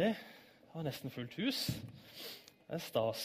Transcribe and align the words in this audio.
Det 0.00 0.14
var 0.72 0.84
nesten 0.86 1.12
fullt 1.12 1.34
hus. 1.36 1.58
Det 2.64 2.78
er 2.78 2.80
stas. 2.80 3.24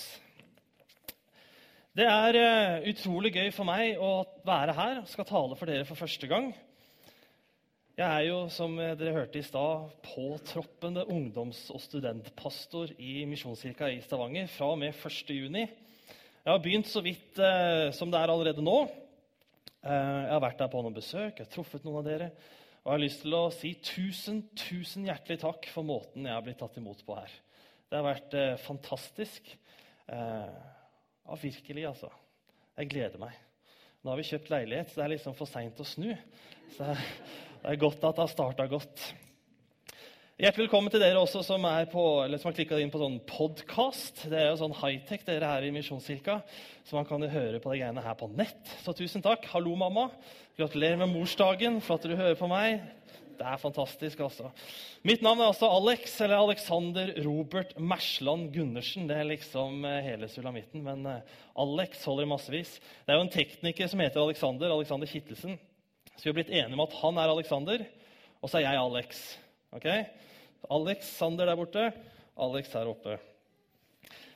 Det 1.96 2.04
er 2.04 2.36
uh, 2.36 2.88
utrolig 2.90 3.32
gøy 3.32 3.48
for 3.56 3.64
meg 3.70 4.02
å 4.02 4.26
være 4.44 4.76
her 4.76 4.98
og 5.00 5.08
skal 5.08 5.28
tale 5.30 5.56
for 5.56 5.72
dere 5.72 5.86
for 5.88 5.96
første 5.96 6.28
gang. 6.28 6.50
Jeg 7.96 8.04
er 8.10 8.26
jo, 8.28 8.42
som 8.52 8.76
dere 8.76 9.14
hørte 9.16 9.40
i 9.40 9.46
stad, 9.48 9.86
påtroppende 10.04 11.06
ungdoms- 11.08 11.70
og 11.72 11.80
studentpastor 11.80 12.92
i 13.00 13.22
Misjonskirka 13.30 13.88
i 13.94 14.02
Stavanger 14.04 14.52
fra 14.52 14.74
og 14.74 14.82
med 14.82 14.92
1.6. 15.00 15.56
Jeg 15.56 16.52
har 16.52 16.60
begynt 16.66 16.92
så 16.92 17.06
vidt 17.06 17.40
eh, 17.40 17.94
som 17.96 18.12
det 18.12 18.20
er 18.20 18.36
allerede 18.36 18.66
nå. 18.66 18.82
Eh, 19.80 19.96
jeg 19.96 20.36
har 20.36 20.44
vært 20.44 20.60
der 20.60 20.76
på 20.76 20.84
noen 20.84 21.00
besøk, 21.00 21.40
jeg 21.40 21.48
har 21.48 21.56
truffet 21.56 21.88
noen 21.88 22.02
av 22.04 22.10
dere. 22.12 22.34
Og 22.86 22.92
jeg 22.92 23.00
har 23.00 23.02
lyst 23.02 23.24
til 23.24 23.34
å 23.34 23.46
si 23.50 23.70
tusen, 23.82 24.44
tusen 24.54 25.08
hjertelig 25.08 25.40
takk 25.42 25.66
for 25.74 25.88
måten 25.88 26.28
jeg 26.28 26.36
har 26.36 26.44
blitt 26.46 26.60
tatt 26.62 26.76
imot 26.78 27.00
på 27.08 27.16
her. 27.18 27.32
Det 27.90 27.98
har 27.98 28.06
vært 28.06 28.36
eh, 28.38 28.52
fantastisk. 28.62 29.50
Eh, 30.06 30.52
ja, 31.26 31.38
virkelig, 31.42 31.88
altså. 31.90 32.12
Jeg 32.78 32.92
gleder 32.92 33.24
meg. 33.24 33.34
Nå 34.04 34.14
har 34.14 34.22
vi 34.22 34.28
kjøpt 34.30 34.52
leilighet, 34.54 34.92
så 34.92 35.02
det 35.02 35.06
er 35.08 35.14
liksom 35.16 35.34
for 35.34 35.50
seint 35.50 35.82
å 35.82 35.88
snu. 35.90 36.12
Så 36.76 36.92
det 36.94 37.72
er 37.72 37.82
godt 37.82 38.06
at 38.06 38.20
det 38.20 38.26
har 38.28 38.34
starta 38.36 38.70
godt. 38.70 39.08
Hjertelig 40.36 40.66
velkommen 40.66 40.92
til 40.92 41.00
dere 41.00 41.16
også 41.16 41.40
som, 41.48 41.64
på, 41.88 42.02
som 42.28 42.50
har 42.50 42.56
klikka 42.58 42.76
inn 42.84 42.90
på 42.92 43.00
sånn 43.00 43.22
podkast. 43.24 44.26
Det 44.28 44.36
er 44.36 44.50
jo 44.50 44.58
sånn 44.60 44.74
high-tech 44.76 45.22
dere 45.24 45.48
her 45.48 45.64
i 45.64 45.70
Misjonskirka, 45.72 46.42
så 46.84 46.98
man 46.98 47.06
kan 47.08 47.24
jo 47.24 47.30
høre 47.32 47.62
på 47.64 47.72
de 47.72 47.78
greiene 47.80 48.04
her 48.04 48.18
på 48.20 48.28
nett. 48.34 48.74
Så 48.84 48.92
tusen 49.00 49.24
takk. 49.24 49.48
Hallo, 49.54 49.78
mamma. 49.80 50.10
Gratulerer 50.60 51.00
med 51.00 51.14
morsdagen. 51.14 51.80
for 51.80 51.96
at 51.96 52.04
du 52.04 52.18
hører 52.20 52.36
på 52.36 52.50
meg. 52.52 52.84
Det 53.40 53.48
er 53.48 53.62
fantastisk, 53.62 54.26
altså. 54.28 54.52
Mitt 55.08 55.24
navn 55.24 55.40
er 55.40 55.54
altså 55.54 55.70
Alex, 55.72 56.18
eller 56.20 56.44
Alexander 56.44 57.14
Robert 57.24 57.72
Mersland 57.80 58.52
Gundersen. 58.52 59.08
Det 59.08 59.16
er 59.16 59.32
liksom 59.32 59.88
eh, 59.88 60.02
hele 60.04 60.28
sulamitten, 60.28 60.84
men 60.84 61.08
eh, 61.14 61.40
Alex 61.64 62.04
holder 62.04 62.28
i 62.28 62.34
massevis. 62.34 62.76
Det 63.08 63.16
er 63.16 63.22
jo 63.22 63.30
en 63.30 63.34
tekniker 63.40 63.88
som 63.88 64.04
heter 64.04 64.20
Alexander, 64.20 64.76
Alexander 64.76 65.08
Kittelsen. 65.08 65.56
Så 66.12 66.28
vi 66.28 66.34
har 66.34 66.38
blitt 66.42 66.52
enige 66.52 66.76
om 66.76 66.84
at 66.90 67.00
han 67.06 67.24
er 67.24 67.38
Alexander, 67.38 67.88
og 68.44 68.52
så 68.52 68.60
er 68.60 68.68
jeg 68.68 68.84
Alex. 68.84 69.26
Ok? 69.76 69.88
Alexander 70.72 71.50
der 71.50 71.58
borte, 71.60 71.90
Alex 72.40 72.72
her 72.74 72.88
oppe. 72.90 73.18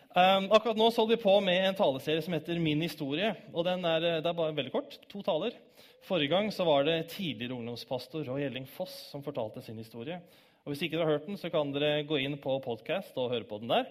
Um, 0.10 0.50
akkurat 0.50 0.78
nå 0.78 0.90
holder 0.90 1.14
vi 1.14 1.22
på 1.22 1.36
med 1.46 1.68
en 1.68 1.78
taleserie 1.78 2.22
som 2.26 2.34
heter 2.34 2.60
Min 2.60 2.82
historie. 2.82 3.36
og 3.54 3.66
den 3.66 3.86
er, 3.86 4.00
Det 4.00 4.26
er 4.26 4.34
bare 4.34 4.56
veldig 4.56 4.72
kort. 4.74 4.98
To 5.10 5.22
taler. 5.22 5.56
Forrige 6.04 6.32
gang 6.34 6.52
så 6.52 6.66
var 6.66 6.84
det 6.84 7.12
tidligere 7.14 7.54
ungdomspastor 7.54 8.26
Roy 8.26 8.42
Elling 8.42 8.68
Foss 8.68 9.12
som 9.12 9.24
fortalte 9.24 9.62
sin 9.62 9.78
historie. 9.78 10.20
Og 10.66 10.74
Hvis 10.74 10.82
ikke 10.82 10.98
dere 10.98 11.06
har 11.06 11.18
hørt 11.18 11.28
den, 11.28 11.38
så 11.38 11.50
kan 11.50 11.72
dere 11.72 12.04
gå 12.04 12.18
inn 12.18 12.38
på 12.38 12.60
podkast 12.60 13.16
og 13.18 13.32
høre 13.32 13.48
på 13.48 13.60
den 13.62 13.70
der. 13.70 13.86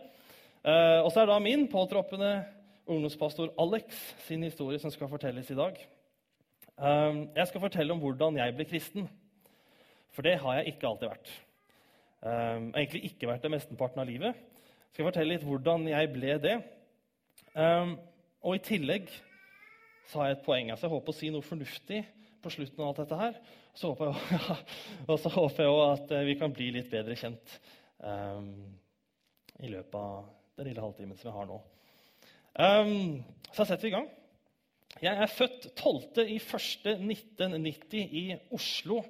Uh, 0.64 1.04
og 1.06 1.12
så 1.12 1.22
er 1.22 1.30
da 1.30 1.38
min 1.38 1.69
påtroppende 1.70 2.44
ungdomspastor 2.86 3.54
Alex 3.58 4.02
sin 4.26 4.42
historie 4.42 4.78
som 4.78 4.91
skal 4.91 5.08
fortelles 5.08 5.50
i 5.50 5.56
dag. 5.56 5.78
Um, 6.76 7.28
jeg 7.36 7.46
skal 7.48 7.60
fortelle 7.60 7.94
om 7.94 8.02
hvordan 8.02 8.36
jeg 8.36 8.54
ble 8.56 8.66
kristen. 8.69 9.08
For 10.19 10.27
det 10.27 10.41
har 10.42 10.56
jeg 10.58 10.72
ikke 10.72 10.88
alltid 10.88 11.12
vært. 11.12 11.28
Um, 12.27 12.64
egentlig 12.74 13.06
ikke 13.06 13.28
vært 13.30 13.44
det 13.47 13.52
mesteparten 13.55 14.00
av 14.02 14.08
livet. 14.08 14.34
Jeg 14.34 14.91
skal 14.97 15.06
fortelle 15.06 15.36
litt 15.36 15.44
hvordan 15.47 15.84
jeg 15.86 16.08
ble 16.10 16.33
det. 16.42 16.56
Um, 17.55 18.02
og 18.42 18.58
i 18.58 18.62
tillegg 18.66 19.06
så 20.10 20.19
har 20.19 20.33
jeg 20.33 20.41
et 20.41 20.47
poeng. 20.48 20.72
Altså, 20.75 20.88
jeg 20.88 20.94
håper 20.97 21.14
å 21.14 21.19
si 21.20 21.30
noe 21.30 21.47
fornuftig 21.47 22.00
på 22.42 22.50
slutten 22.50 22.83
av 22.83 22.88
alt 22.88 22.98
dette 23.05 23.20
her. 23.20 23.38
Så 23.78 23.92
håper 23.92 24.10
jeg, 24.10 24.19
ja, 24.41 24.58
og 25.06 25.16
så 25.22 25.30
håper 25.36 25.62
jeg 25.62 25.70
òg 25.77 25.84
at 25.92 26.06
eh, 26.19 26.27
vi 26.32 26.36
kan 26.42 26.50
bli 26.58 26.69
litt 26.80 26.91
bedre 26.91 27.14
kjent 27.22 27.47
um, 28.03 28.50
i 29.62 29.70
løpet 29.70 29.98
av 30.03 30.27
den 30.58 30.66
lille 30.72 30.82
halvtimen 30.82 31.14
som 31.22 31.30
vi 31.30 31.38
har 31.38 31.47
nå. 31.47 31.62
Um, 32.58 33.22
så 33.53 33.62
setter 33.62 33.86
vi 33.86 33.94
i 33.94 33.98
gang. 34.00 34.10
Jeg 34.98 35.14
er 35.14 35.30
født 35.30 35.78
12.01.1990 35.78 38.19
i 38.19 38.34
Oslo, 38.59 39.06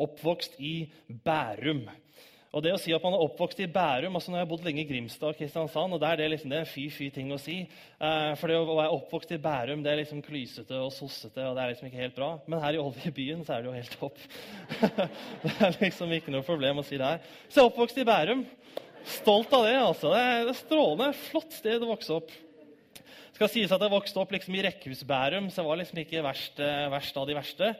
oppvokst 0.00 0.58
i 0.62 0.76
Bærum. 1.08 1.84
Og 2.52 2.60
det 2.60 2.74
å 2.74 2.80
si 2.80 2.92
at 2.92 3.00
man 3.00 3.14
er 3.16 3.22
oppvokst 3.24 3.62
i 3.64 3.68
Bærum 3.72 4.18
altså 4.18 4.28
Nå 4.28 4.36
har 4.36 4.42
jeg 4.42 4.50
bodd 4.50 4.66
lenge 4.66 4.82
i 4.82 4.88
Grimstad 4.88 5.30
og 5.30 5.38
Kristiansand, 5.38 5.96
og 5.96 6.02
der 6.02 6.12
er 6.12 6.20
det 6.20 6.26
liksom 6.34 6.52
det 6.52 6.58
er 6.58 6.66
en 6.66 6.68
fy-fy 6.68 7.08
ting 7.14 7.30
å 7.32 7.40
si. 7.40 7.62
Eh, 7.64 8.32
for 8.36 8.52
det 8.52 8.58
å 8.60 8.76
være 8.76 8.92
oppvokst 8.98 9.32
i 9.32 9.40
Bærum 9.40 9.84
det 9.84 9.92
er 9.92 10.02
liksom 10.02 10.20
klysete 10.26 10.76
og 10.76 10.92
sossete, 10.92 11.46
og 11.48 11.56
det 11.56 11.64
er 11.64 11.72
liksom 11.72 11.88
ikke 11.88 12.02
helt 12.02 12.18
bra. 12.18 12.30
Men 12.44 12.60
her 12.60 12.76
i 12.76 12.82
Olje-byen 12.82 13.46
så 13.46 13.56
er 13.56 13.64
det 13.64 13.70
jo 13.70 13.76
helt 13.78 13.96
topp. 13.96 14.20
det 15.46 15.56
er 15.56 15.80
liksom 15.80 16.12
ikke 16.18 16.34
noe 16.36 16.44
problem 16.44 16.82
å 16.82 16.86
si 16.86 17.00
det 17.00 17.08
her. 17.14 17.34
Så 17.48 17.62
jeg 17.62 17.64
er 17.64 17.72
oppvokst 17.72 18.02
i 18.04 18.08
Bærum. 18.12 18.44
Stolt 19.16 19.56
av 19.56 19.64
det. 19.66 19.76
altså. 19.80 20.12
Det 20.12 20.20
er, 20.20 20.44
det 20.44 20.52
er 20.52 20.60
strålende. 20.60 21.12
Flott 21.30 21.56
sted 21.56 21.80
å 21.80 21.92
vokse 21.94 22.20
opp. 22.20 22.36
Skal 23.42 23.50
sies 23.50 23.72
at 23.74 23.82
jeg 23.82 23.90
vokste 23.90 24.20
opp 24.22 24.30
liksom 24.30 24.54
i 24.54 24.60
Rekkehus-Bærum, 24.62 25.48
så 25.50 25.64
jeg 25.64 25.66
var 25.66 25.78
liksom 25.80 25.96
ikke 25.98 26.20
verst, 26.22 26.60
eh, 26.62 26.84
verst 26.92 27.16
av 27.18 27.24
de 27.26 27.34
verste. 27.34 27.70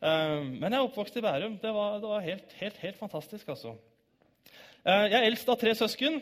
Um, 0.00 0.46
men 0.54 0.72
jeg 0.72 0.78
er 0.78 0.86
oppvokst 0.86 1.18
i 1.20 1.22
Bærum. 1.26 1.58
Det 1.60 1.72
var, 1.76 1.98
det 2.00 2.08
var 2.08 2.24
helt, 2.24 2.54
helt, 2.56 2.78
helt 2.80 2.96
fantastisk, 2.96 3.50
altså. 3.52 3.74
Eh, 4.80 5.10
jeg 5.12 5.18
er 5.18 5.26
eldst 5.28 5.52
av 5.52 5.60
tre 5.60 5.74
søsken. 5.76 6.16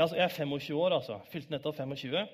Jeg 0.00 0.16
er 0.16 0.32
25 0.32 0.80
år, 0.80 0.96
altså. 0.96 1.20
Fylte 1.28 1.52
nettopp 1.52 1.76
25. 1.76 2.16
Eh, 2.16 2.24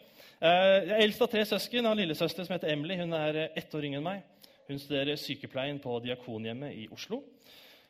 jeg 0.47 0.95
er 0.95 1.03
eldst 1.03 1.27
av 1.27 1.33
tre 1.35 1.43
søsken. 1.51 1.81
Jeg 1.81 1.89
har 1.91 1.99
en 1.99 2.05
lillesøster 2.05 2.47
som 2.47 2.55
heter 2.55 2.77
Emily. 2.77 3.03
Hun 3.03 3.19
er 3.19 3.43
eh, 3.49 3.59
ett 3.59 3.75
år 3.75 3.91
yngre 3.91 4.05
enn 4.05 4.07
meg. 4.07 4.49
Hun 4.71 4.79
studerer 4.79 5.19
sykepleien 5.19 5.83
på 5.83 5.99
Diakonhjemmet 6.07 6.79
i 6.79 6.89
Oslo. 6.95 7.25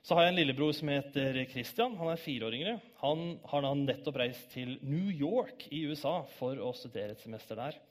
Så 0.01 0.17
har 0.17 0.31
jeg 0.31 0.33
en 0.33 0.41
lillebror 0.41 0.73
som 0.73 0.89
heter 0.89 1.45
Christian. 1.53 2.01
Han 2.01 2.09
er 2.09 2.25
fire 2.25 2.49
år 2.49 2.57
yngre. 2.57 2.79
Han 3.05 3.35
har 3.53 3.75
nettopp 3.85 4.25
reist 4.25 4.49
til 4.57 4.79
New 4.81 5.13
York 5.13 5.69
i 5.69 5.85
USA 5.93 6.23
for 6.39 6.57
å 6.57 6.73
studere 6.73 7.13
et 7.13 7.21
semester 7.21 7.61
der. 7.61 7.85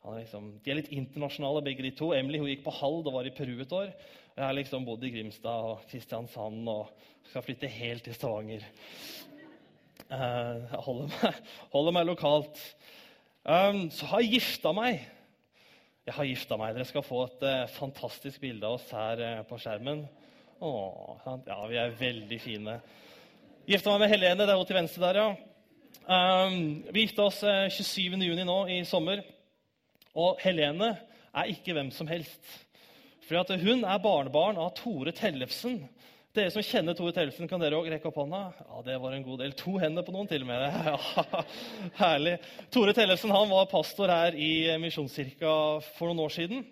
Er 0.00 0.16
liksom, 0.16 0.46
de 0.64 0.72
er 0.72 0.78
litt 0.78 0.92
internasjonale, 0.96 1.60
begge 1.66 1.84
de 1.84 1.90
to. 1.92 2.14
Emily 2.16 2.38
hun 2.40 2.48
gikk 2.48 2.62
på 2.64 2.72
Hald 2.72 3.04
og 3.04 3.18
var 3.18 3.26
i 3.28 3.32
Peru 3.36 3.58
et 3.60 3.72
år. 3.76 3.90
Jeg 4.32 4.44
har 4.46 4.54
liksom 4.56 4.86
bodd 4.86 5.02
i 5.04 5.10
Grimstad 5.12 5.64
og 5.68 5.82
Kristiansand 5.90 6.68
og 6.72 6.94
skal 7.28 7.42
flytte 7.44 7.68
helt 7.68 8.06
til 8.06 8.14
Stavanger. 8.16 8.62
Uh, 10.08 10.56
jeg 10.64 10.80
holder 10.86 11.10
meg, 11.12 11.42
holder 11.74 11.94
meg 11.98 12.06
lokalt. 12.08 12.62
Um, 13.44 13.82
så 13.92 14.08
har 14.08 14.22
jeg 14.24 14.38
gifta 14.38 14.72
meg. 14.72 15.02
Jeg 16.08 16.16
har 16.16 16.28
gifta 16.30 16.56
meg. 16.62 16.72
Dere 16.78 16.88
skal 16.88 17.04
få 17.04 17.26
et 17.26 17.44
uh, 17.44 17.66
fantastisk 17.74 18.40
bilde 18.40 18.64
av 18.70 18.78
oss 18.78 18.86
her 18.96 19.20
uh, 19.20 19.42
på 19.50 19.58
skjermen. 19.60 20.06
Åh, 20.64 21.28
ja, 21.44 21.58
vi 21.68 21.76
er 21.82 21.92
veldig 21.98 22.38
fine. 22.40 22.78
Gifta 23.68 23.92
meg 23.92 24.06
med 24.06 24.12
Helene. 24.14 24.48
Det 24.48 24.56
er 24.56 24.62
hun 24.62 24.72
til 24.72 24.80
venstre 24.80 25.04
der, 25.10 25.20
ja. 25.20 25.28
Um, 26.08 26.56
vi 26.88 27.04
gifta 27.04 27.28
oss 27.28 27.42
27.6 27.44 28.48
nå 28.48 28.58
i 28.72 28.80
sommer. 28.88 29.20
Og 30.18 30.40
Helene 30.42 30.94
er 31.30 31.52
ikke 31.52 31.74
hvem 31.76 31.90
som 31.94 32.08
helst. 32.10 32.42
For 33.26 33.58
hun 33.62 33.84
er 33.86 34.02
barnebarn 34.02 34.58
av 34.58 34.72
Tore 34.74 35.12
Tellefsen, 35.14 35.84
dere 36.34 36.50
som 36.54 36.62
kjenner 36.62 36.94
Tore 36.94 37.10
Tellefsen, 37.14 37.48
kan 37.50 37.62
dere 37.62 37.78
òg 37.78 37.88
rekke 37.90 38.06
opp 38.06 38.20
hånda? 38.20 38.40
Ja, 38.62 38.80
det 38.86 38.96
var 39.02 39.14
en 39.14 39.24
god 39.26 39.40
del. 39.42 39.54
To 39.58 39.72
hender 39.82 40.04
på 40.06 40.14
noen, 40.14 40.28
til 40.30 40.44
og 40.44 40.50
med. 40.50 40.62
Ja, 40.90 41.44
herlig. 41.98 42.36
Tore 42.74 42.94
Tellefsen 42.94 43.34
han 43.34 43.50
var 43.50 43.70
pastor 43.70 44.10
her 44.10 44.36
i 44.38 44.50
Misjonskirka 44.82 45.54
for 45.96 46.10
noen 46.10 46.22
år 46.26 46.34
siden. 46.34 46.62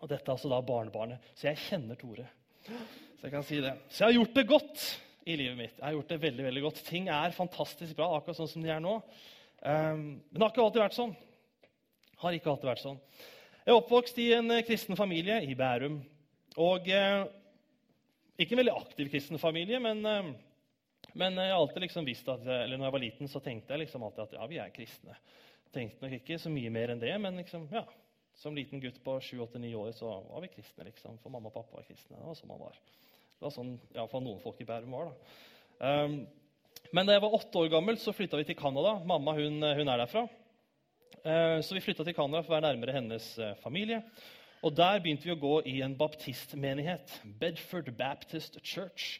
Og 0.00 0.08
dette 0.08 0.24
er 0.28 0.34
altså 0.34 0.52
da 0.52 0.60
barnebarnet. 0.64 1.32
Så 1.32 1.48
jeg 1.48 1.62
kjenner 1.66 2.00
Tore. 2.00 2.26
Så 2.68 3.24
jeg 3.24 3.32
kan 3.32 3.48
si 3.48 3.60
det. 3.64 3.72
Så 3.88 4.04
jeg 4.04 4.08
har 4.10 4.18
gjort 4.18 4.36
det 4.36 4.46
godt 4.48 4.84
i 5.28 5.36
livet 5.40 5.56
mitt. 5.58 5.74
Jeg 5.78 5.86
har 5.86 5.96
gjort 5.96 6.12
det 6.12 6.22
veldig, 6.26 6.46
veldig 6.50 6.64
godt. 6.68 6.84
Ting 6.88 7.08
er 7.12 7.36
fantastisk 7.36 7.96
bra, 7.96 8.12
akkurat 8.16 8.40
sånn 8.40 8.52
som 8.52 8.64
de 8.64 8.72
er 8.72 8.84
nå. 8.84 8.98
Um, 9.60 10.04
men 10.16 10.36
det 10.36 10.44
har 10.44 10.52
ikke 10.52 10.64
alltid 10.64 10.84
vært 10.84 10.96
sånn. 10.96 11.16
Har 12.20 12.36
ikke 12.36 12.50
alltid 12.52 12.68
vært 12.68 12.82
sånn. 12.82 12.98
Jeg 13.64 13.72
er 13.72 13.78
oppvokst 13.78 14.18
i 14.20 14.26
en 14.36 14.52
kristen 14.66 14.98
familie 14.98 15.38
i 15.46 15.54
Bærum. 15.56 16.00
Og 16.60 16.88
eh, 16.92 17.22
ikke 18.40 18.56
en 18.56 18.60
veldig 18.60 18.74
aktiv 18.76 19.08
kristen 19.12 19.40
familie, 19.40 19.78
men, 19.80 20.02
eh, 20.04 20.28
men 21.14 21.38
jeg 21.40 21.52
har 21.52 21.60
alltid 21.62 21.86
liksom 21.86 22.08
visst 22.08 22.28
at, 22.28 22.44
eller 22.44 22.76
når 22.76 22.88
jeg 22.88 22.94
var 22.96 23.04
liten, 23.04 23.30
så 23.30 23.40
tenkte 23.44 23.72
jeg 23.72 23.86
liksom 23.86 24.04
alltid 24.04 24.26
at 24.26 24.34
ja, 24.36 24.48
vi 24.50 24.58
er 24.60 24.74
kristne. 24.74 25.16
Tenkte 25.72 26.04
nok 26.04 26.18
ikke 26.18 26.38
så 26.42 26.52
mye 26.52 26.72
mer 26.74 26.92
enn 26.92 27.00
det, 27.00 27.14
men 27.22 27.40
liksom, 27.40 27.68
ja, 27.72 27.86
som 28.36 28.56
liten 28.58 28.82
gutt 28.82 28.98
på 29.04 29.16
7-8-9 29.30 29.70
år 29.80 29.94
så 29.96 30.12
var 30.26 30.44
vi 30.44 30.52
kristne. 30.52 30.88
liksom, 30.90 31.16
For 31.22 31.32
mamma 31.32 31.48
og 31.48 31.56
pappa 31.56 31.78
var 31.78 31.88
kristne. 31.88 32.18
Det 32.18 32.26
var 32.26 32.36
sånn 32.36 32.52
man 32.52 32.62
var. 32.66 32.76
Det 32.82 33.46
var 33.46 33.54
sånn 33.54 33.72
iallfall 33.94 34.26
noen 34.26 34.44
folk 34.44 34.60
i 34.60 34.68
Bærum 34.68 34.96
var. 34.96 35.08
da. 35.08 35.40
Um, 35.80 36.20
men 36.92 37.08
da 37.08 37.14
jeg 37.14 37.22
var 37.24 37.36
åtte 37.38 37.60
år 37.60 37.72
gammel, 37.72 37.96
så 38.00 38.12
flytta 38.12 38.40
vi 38.40 38.48
til 38.50 38.58
Canada. 38.58 38.98
Mamma 39.08 39.36
hun, 39.38 39.62
hun 39.62 39.92
er 39.92 40.04
derfra. 40.04 40.26
Uh, 41.20 41.60
så 41.60 41.74
vi 41.76 41.82
flytta 41.84 42.04
til 42.04 42.14
Canada 42.16 42.40
for 42.40 42.54
å 42.54 42.56
være 42.56 42.70
nærmere 42.70 42.94
hennes 42.96 43.24
uh, 43.36 43.52
familie. 43.60 44.00
Og 44.64 44.72
Der 44.76 45.00
begynte 45.00 45.28
vi 45.28 45.34
å 45.34 45.40
gå 45.40 45.56
i 45.68 45.80
en 45.84 45.96
baptistmenighet. 45.96 47.12
Bedford 47.40 47.90
Baptist 47.98 48.56
Church. 48.64 49.18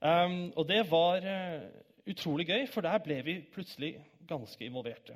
Um, 0.00 0.52
og 0.56 0.66
det 0.66 0.80
var 0.90 1.22
uh, 1.22 1.62
utrolig 2.10 2.48
gøy, 2.50 2.66
for 2.70 2.82
der 2.86 2.98
ble 3.02 3.20
vi 3.26 3.36
plutselig 3.54 3.94
ganske 4.26 4.66
involverte. 4.66 5.14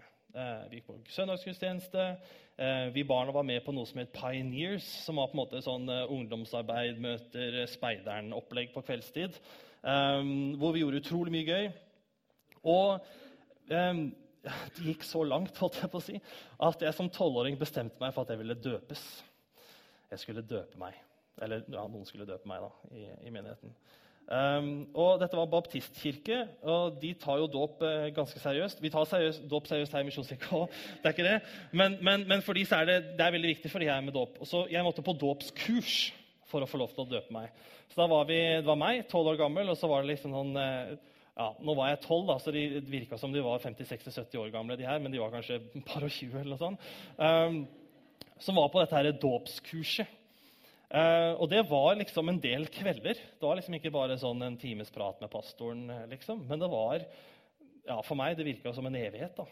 Vi 0.70 0.78
gikk 0.78 0.86
på 0.86 0.94
søndagsgudstjeneste. 1.10 2.02
Vi 2.94 3.02
barna 3.02 3.32
var 3.34 3.42
med 3.42 3.64
på 3.64 3.72
noe 3.74 3.88
som 3.88 3.98
het 3.98 4.12
Pioneers, 4.14 4.86
som 5.02 5.18
var 5.18 5.26
på 5.26 5.34
en 5.34 5.40
måte 5.40 5.62
sånn 5.64 5.90
ungdomsarbeid, 5.90 7.00
møter, 7.02 7.56
speideren-opplegg 7.72 8.70
på 8.70 8.84
kveldstid. 8.86 9.40
Um, 9.82 10.54
hvor 10.60 10.76
vi 10.76 10.84
gjorde 10.84 11.00
utrolig 11.02 11.34
mye 11.34 11.48
gøy. 11.48 11.68
Og 12.68 13.00
um, 13.72 14.04
det 14.76 14.86
gikk 14.86 15.04
så 15.06 15.22
langt 15.26 15.58
holdt 15.60 15.80
jeg 15.82 15.92
på 15.92 16.00
å 16.00 16.04
si, 16.04 16.16
at 16.66 16.84
jeg 16.86 16.96
som 16.96 17.10
tolvåring 17.12 17.58
bestemte 17.60 18.00
meg 18.02 18.14
for 18.14 18.24
at 18.24 18.32
jeg 18.32 18.40
ville 18.42 18.58
døpes. 18.58 19.04
Jeg 20.10 20.22
skulle 20.22 20.46
døpe 20.46 20.80
meg. 20.80 20.96
Eller 21.40 21.64
ja, 21.70 21.86
noen 21.88 22.06
skulle 22.08 22.28
døpe 22.28 22.48
meg 22.50 22.62
da, 22.64 22.70
i, 22.96 23.06
i 23.28 23.32
menigheten. 23.32 23.72
Um, 24.30 24.68
og 24.94 25.16
Dette 25.18 25.34
var 25.34 25.48
baptistkirke, 25.50 26.36
og 26.62 27.00
de 27.02 27.08
tar 27.18 27.40
jo 27.40 27.48
dåp 27.50 27.80
eh, 27.82 28.12
ganske 28.14 28.38
seriøst. 28.38 28.78
Vi 28.78 28.92
tar 28.94 29.08
seriøst, 29.10 29.42
dåp 29.50 29.66
seriøst 29.66 29.96
her 29.96 30.04
i 30.04 30.06
Misjonskirka 30.06 30.52
òg, 30.54 30.76
det 31.02 31.10
er 31.10 31.16
ikke 31.16 31.26
det. 31.26 31.38
Men, 31.74 31.96
men, 32.06 32.26
men 32.30 32.44
for 32.46 32.54
de 32.54 32.62
så 32.68 32.78
er 32.78 32.86
det, 32.86 32.98
det 33.18 33.26
er 33.26 33.34
veldig 33.34 33.50
viktig 33.56 33.72
for 33.72 33.82
de 33.82 33.88
her 33.90 34.04
med 34.06 34.14
dåp. 34.14 34.38
Så 34.46 34.68
jeg 34.70 34.86
måtte 34.86 35.02
på 35.02 35.16
dåpskurs 35.18 35.96
for 36.50 36.62
å 36.62 36.68
få 36.70 36.78
lov 36.78 36.94
til 36.94 37.02
å 37.02 37.10
døpe 37.10 37.34
meg. 37.34 37.50
Så 37.90 37.98
da 37.98 38.06
var 38.10 38.28
vi, 38.28 38.38
Det 38.60 38.68
var 38.68 38.78
meg, 38.78 39.02
tolv 39.10 39.32
år 39.32 39.40
gammel, 39.40 39.72
og 39.72 39.78
så 39.80 39.90
var 39.90 40.04
det 40.04 40.12
liksom 40.12 40.36
sånn 40.36 40.62
eh, 40.62 40.94
ja, 41.40 41.48
Nå 41.64 41.74
var 41.78 41.88
jeg 41.88 42.02
tolv, 42.04 42.30
så 42.42 42.52
de 42.52 42.66
virka 42.84 43.16
som 43.20 43.32
de 43.32 43.40
var 43.44 43.62
50-60-70 43.62 44.40
år 44.42 44.50
gamle, 44.52 44.76
de 44.76 44.84
her, 44.84 45.00
men 45.00 45.12
de 45.12 45.20
var 45.22 45.32
kanskje 45.32 45.56
et 45.56 45.76
par 45.88 46.04
og 46.04 46.12
20 46.12 46.40
eller 46.42 46.52
noe 46.52 46.60
sånt. 46.60 46.88
Um, 47.16 47.60
som 48.40 48.58
var 48.60 48.68
på 48.72 48.82
dette 48.82 49.14
dåpskurset. 49.22 50.16
Uh, 50.90 51.38
og 51.38 51.46
det 51.52 51.62
var 51.70 51.94
liksom 51.96 52.28
en 52.32 52.40
del 52.42 52.66
kvelder. 52.72 53.16
Det 53.38 53.46
var 53.46 53.56
liksom 53.56 53.76
ikke 53.78 53.92
bare 53.94 54.18
sånn 54.20 54.42
en 54.42 54.58
times 54.60 54.90
prat 54.92 55.20
med 55.22 55.30
pastoren. 55.32 55.86
Liksom. 56.10 56.42
Men 56.48 56.60
det 56.60 56.68
var 56.72 57.04
ja, 57.04 57.96
for 58.04 58.18
meg 58.18 58.36
det 58.36 58.48
virka 58.48 58.74
som 58.76 58.88
en 58.88 58.98
evighet 58.98 59.38
da, 59.38 59.46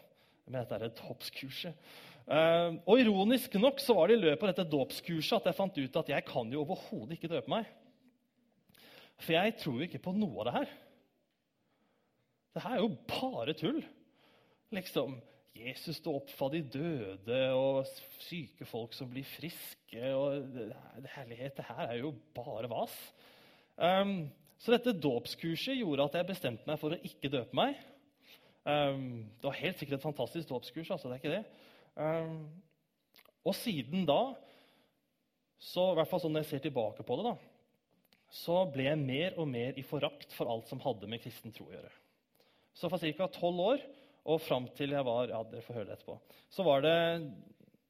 med 0.51 0.69
dette 0.69 0.91
dåpskurset. 0.99 1.89
Uh, 2.29 2.77
og 2.85 3.01
ironisk 3.01 3.55
nok 3.57 3.81
så 3.81 3.95
var 3.97 4.11
det 4.11 4.19
i 4.19 4.25
løpet 4.27 4.43
av 4.43 4.51
dette 4.51 4.69
dåpskurset 4.69 5.39
at 5.39 5.49
jeg 5.49 5.57
fant 5.57 5.79
ut 5.79 5.99
at 6.03 6.13
jeg 6.13 6.27
kan 6.27 6.53
jo 6.53 6.61
overhodet 6.61 7.17
ikke 7.17 7.31
døpe 7.31 7.49
meg. 7.49 7.65
For 9.23 9.33
jeg 9.39 9.57
tror 9.63 9.79
jo 9.79 9.89
ikke 9.89 10.03
på 10.03 10.13
noe 10.13 10.43
av 10.43 10.49
det 10.51 10.55
her. 10.59 10.77
Det 12.55 12.63
her 12.65 12.77
er 12.77 12.83
jo 12.83 12.93
bare 13.09 13.55
tull. 13.57 13.81
Liksom, 14.73 15.17
Jesus 15.59 15.97
står 15.99 16.19
opp 16.21 16.31
fra 16.37 16.49
de 16.53 16.61
døde, 16.63 17.39
og 17.57 17.89
syke 18.25 18.67
folk 18.69 18.93
som 18.97 19.09
blir 19.11 19.27
friske. 19.27 20.11
og 20.13 20.59
Herlighet, 21.15 21.57
det 21.57 21.67
her 21.67 21.85
er 21.87 22.01
jo 22.01 22.13
bare 22.35 22.69
vas. 22.71 22.95
Um, 23.75 24.29
så 24.59 24.75
dette 24.75 24.97
dåpskurset 24.99 25.79
gjorde 25.79 26.09
at 26.09 26.19
jeg 26.19 26.29
bestemte 26.29 26.67
meg 26.67 26.79
for 26.81 26.95
å 26.95 27.01
ikke 27.09 27.31
døpe 27.31 27.55
meg. 27.55 27.77
Um, 28.67 29.29
det 29.39 29.47
var 29.47 29.61
helt 29.61 29.79
sikkert 29.79 29.99
et 29.99 30.07
fantastisk 30.07 30.49
dåpskurs. 30.49 30.91
altså, 30.91 31.09
det 31.09 31.17
er 31.17 31.21
ikke 31.23 31.37
det. 31.37 31.45
Um, 31.95 32.41
og 33.47 33.55
siden 33.55 34.05
da, 34.07 34.19
så, 35.59 35.91
i 35.91 35.95
hvert 35.99 36.11
fall 36.11 36.21
sånn 36.23 36.35
når 36.35 36.45
jeg 36.45 36.51
ser 36.53 36.65
tilbake 36.67 37.05
på 37.07 37.19
det, 37.19 37.31
da, 37.31 37.37
så 38.29 38.61
ble 38.69 38.85
jeg 38.85 39.01
mer 39.01 39.39
og 39.41 39.47
mer 39.49 39.79
i 39.79 39.85
forakt 39.87 40.35
for 40.35 40.51
alt 40.51 40.69
som 40.69 40.81
hadde 40.83 41.07
med 41.09 41.23
kristen 41.23 41.55
tro 41.55 41.65
å 41.67 41.73
gjøre. 41.73 41.91
Så 42.73 42.89
for 42.91 43.01
ca. 43.01 43.27
tolv 43.33 43.59
år 43.59 43.85
og 44.29 44.41
fram 44.43 44.67
til 44.77 44.93
jeg 44.93 45.05
var 45.07 45.31
ja, 45.31 45.43
dere 45.47 45.65
får 45.65 45.79
høre 45.79 45.89
det 45.89 45.97
etterpå, 45.97 46.17
så 46.53 46.65
var 46.67 46.83
det 46.85 46.97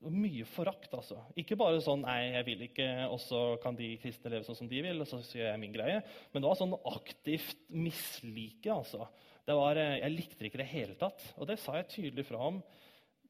mye 0.07 0.45
forakt. 0.47 0.93
altså. 0.95 1.17
Ikke 1.35 1.57
bare 1.59 1.81
sånn 1.83 2.05
'nei, 2.05 2.31
jeg 2.31 2.45
vil 2.45 2.61
ikke', 2.69 3.09
og 3.11 3.19
så 3.19 3.59
kan 3.61 3.75
de 3.75 3.97
kristne 3.99 4.31
leve 4.31 4.45
sånn 4.47 4.55
som 4.55 4.69
de 4.69 4.81
vil. 4.81 5.01
og 5.01 5.07
så 5.07 5.19
gjør 5.19 5.51
jeg 5.51 5.59
min 5.59 5.73
greie. 5.73 6.03
Men 6.31 6.41
det 6.41 6.47
var 6.47 6.55
sånn 6.55 6.79
aktivt 6.85 7.57
mislike. 7.69 8.71
altså. 8.71 9.07
Var, 9.45 9.77
eh, 9.77 9.99
jeg 9.99 10.11
likte 10.11 10.39
det 10.39 10.51
ikke 10.51 10.63
det 10.63 10.73
hele 10.73 10.95
tatt. 10.95 11.33
Og 11.37 11.47
det 11.47 11.59
sa 11.59 11.73
jeg 11.73 11.89
tydelig 11.89 12.25
fra 12.25 12.37
om 12.37 12.63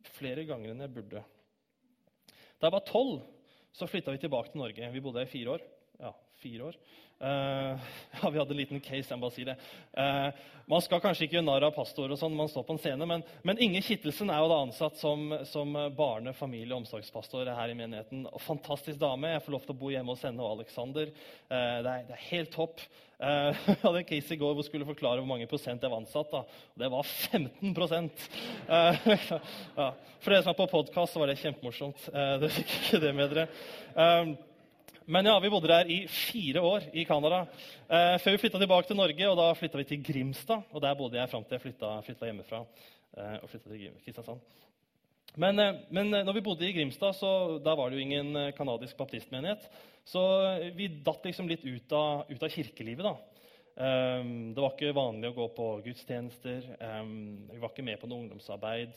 flere 0.03 0.45
ganger 0.45 0.71
enn 0.71 0.81
jeg 0.81 0.93
burde. 0.93 1.23
Da 2.59 2.67
jeg 2.67 2.71
var 2.71 2.85
tolv, 2.85 3.23
så 3.71 3.87
flytta 3.87 4.11
vi 4.11 4.17
tilbake 4.17 4.51
til 4.51 4.59
Norge. 4.59 4.91
Vi 4.91 4.99
bodde 4.99 5.19
her 5.19 5.25
i 5.25 5.31
fire 5.31 5.55
år. 5.55 5.61
Fire 6.39 6.63
år. 6.63 6.75
Uh, 7.19 7.75
ja, 8.21 8.29
Vi 8.31 8.39
hadde 8.39 8.53
en 8.53 8.57
liten 8.57 8.79
case. 8.79 9.11
jeg 9.11 9.19
bare 9.19 9.35
si 9.35 9.43
det. 9.43 9.57
Uh, 9.91 10.31
man 10.69 10.83
skal 10.85 11.01
kanskje 11.03 11.25
ikke 11.25 11.35
gjøre 11.35 11.47
narr 11.49 11.65
av 11.67 11.73
pastorer 11.75 12.13
og 12.15 12.19
sånn 12.21 12.37
man 12.37 12.47
står 12.47 12.63
på 12.63 12.77
en 12.77 12.79
scene, 12.79 13.07
men, 13.09 13.25
men 13.43 13.59
Inge 13.59 13.81
Kittelsen 13.83 14.31
er 14.31 14.39
jo 14.39 14.51
da 14.51 14.61
ansatt 14.63 14.95
som, 15.01 15.33
som 15.49 15.75
barne-, 15.97 16.31
familie- 16.37 16.77
og 16.77 16.85
omsorgspastor 16.85 17.51
her 17.57 17.73
i 17.73 17.75
menigheten. 17.75 18.23
Fantastisk 18.45 19.01
dame. 19.01 19.33
Jeg 19.33 19.43
får 19.43 19.57
lov 19.57 19.67
til 19.67 19.75
å 19.75 19.79
bo 19.81 19.91
hjemme 19.91 20.15
hos 20.15 20.23
henne 20.23 20.45
og 20.45 20.61
Alexander. 20.61 21.11
Uh, 21.49 21.77
det, 21.83 21.91
er, 21.91 22.07
det, 22.07 22.15
er, 22.15 22.25
helt 22.29 22.55
topp. 22.55 22.87
jeg 23.19 23.79
hadde 23.81 23.99
en 23.99 24.05
case 24.07 24.31
i 24.31 24.39
går 24.39 24.53
hvor 24.53 24.63
jeg 24.63 24.69
skulle 24.69 24.87
forklare 24.87 25.19
hvor 25.19 25.27
mange 25.27 25.47
prosent 25.51 25.81
jeg 25.83 25.91
var 25.91 25.99
ansatt. 25.99 26.31
da, 26.31 26.45
og 26.47 26.79
Det 26.79 26.87
var 26.93 27.03
15 27.03 27.73
ja. 29.75 29.89
For 30.23 30.31
dere 30.31 30.45
som 30.45 30.53
er 30.53 30.61
på 30.61 30.69
podkast, 30.71 31.19
var 31.19 31.27
det 31.27 31.41
kjempemorsomt. 31.41 32.05
dere 32.13 32.57
fikk 32.61 32.77
ikke 32.77 33.01
det 33.03 33.11
med 33.17 33.35
dere. 33.35 34.47
Men 35.09 35.25
ja, 35.25 35.39
vi 35.41 35.49
bodde 35.49 35.71
der 35.71 35.87
i 35.89 36.03
fire 36.05 36.61
år 36.61 36.83
i 36.93 37.01
Canada. 37.09 37.39
Eh, 37.89 38.15
før 38.21 38.35
vi 38.35 38.39
flytta 38.43 38.59
tilbake 38.61 38.85
til 38.85 38.97
Norge, 38.99 39.25
og 39.25 39.37
da 39.39 39.47
flytta 39.57 39.79
vi 39.79 39.85
til 39.89 40.03
Grimstad. 40.05 40.67
Og 40.69 40.83
der 40.83 40.97
bodde 40.99 41.17
jeg 41.17 41.29
fram 41.31 41.45
til 41.47 41.55
jeg 41.55 41.63
flytta, 41.63 41.93
flytta 42.05 42.27
hjemmefra 42.27 42.59
eh, 42.61 43.37
og 43.39 43.47
flytta 43.49 43.71
til 43.71 43.95
Kristiansand. 44.03 44.43
Men, 45.33 45.61
eh, 45.63 45.79
men 45.89 46.13
eh, 46.13 46.25
når 46.27 46.35
vi 46.37 46.43
bodde 46.45 46.67
i 46.67 46.75
Grimstad, 46.75 47.17
så 47.17 47.31
da 47.65 47.73
var 47.73 47.89
det 47.89 47.97
jo 47.97 48.03
ingen 48.03 48.37
canadisk 48.53 48.93
eh, 48.93 48.99
baptistmenighet. 48.99 49.65
Så 50.05 50.21
vi 50.77 50.91
datt 51.01 51.25
liksom 51.25 51.49
litt 51.49 51.65
ut 51.65 51.95
av, 51.97 52.29
ut 52.29 52.45
av 52.45 52.53
kirkelivet, 52.53 53.09
da. 53.09 53.15
Um, 53.79 54.51
det 54.53 54.61
var 54.61 54.75
ikke 54.75 54.93
vanlig 54.93 55.31
å 55.31 55.37
gå 55.39 55.47
på 55.55 55.67
gudstjenester. 55.87 56.69
Um, 56.83 57.47
vi 57.49 57.61
var 57.63 57.73
ikke 57.73 57.87
med 57.87 57.97
på 58.01 58.11
noe 58.11 58.27
ungdomsarbeid. 58.27 58.93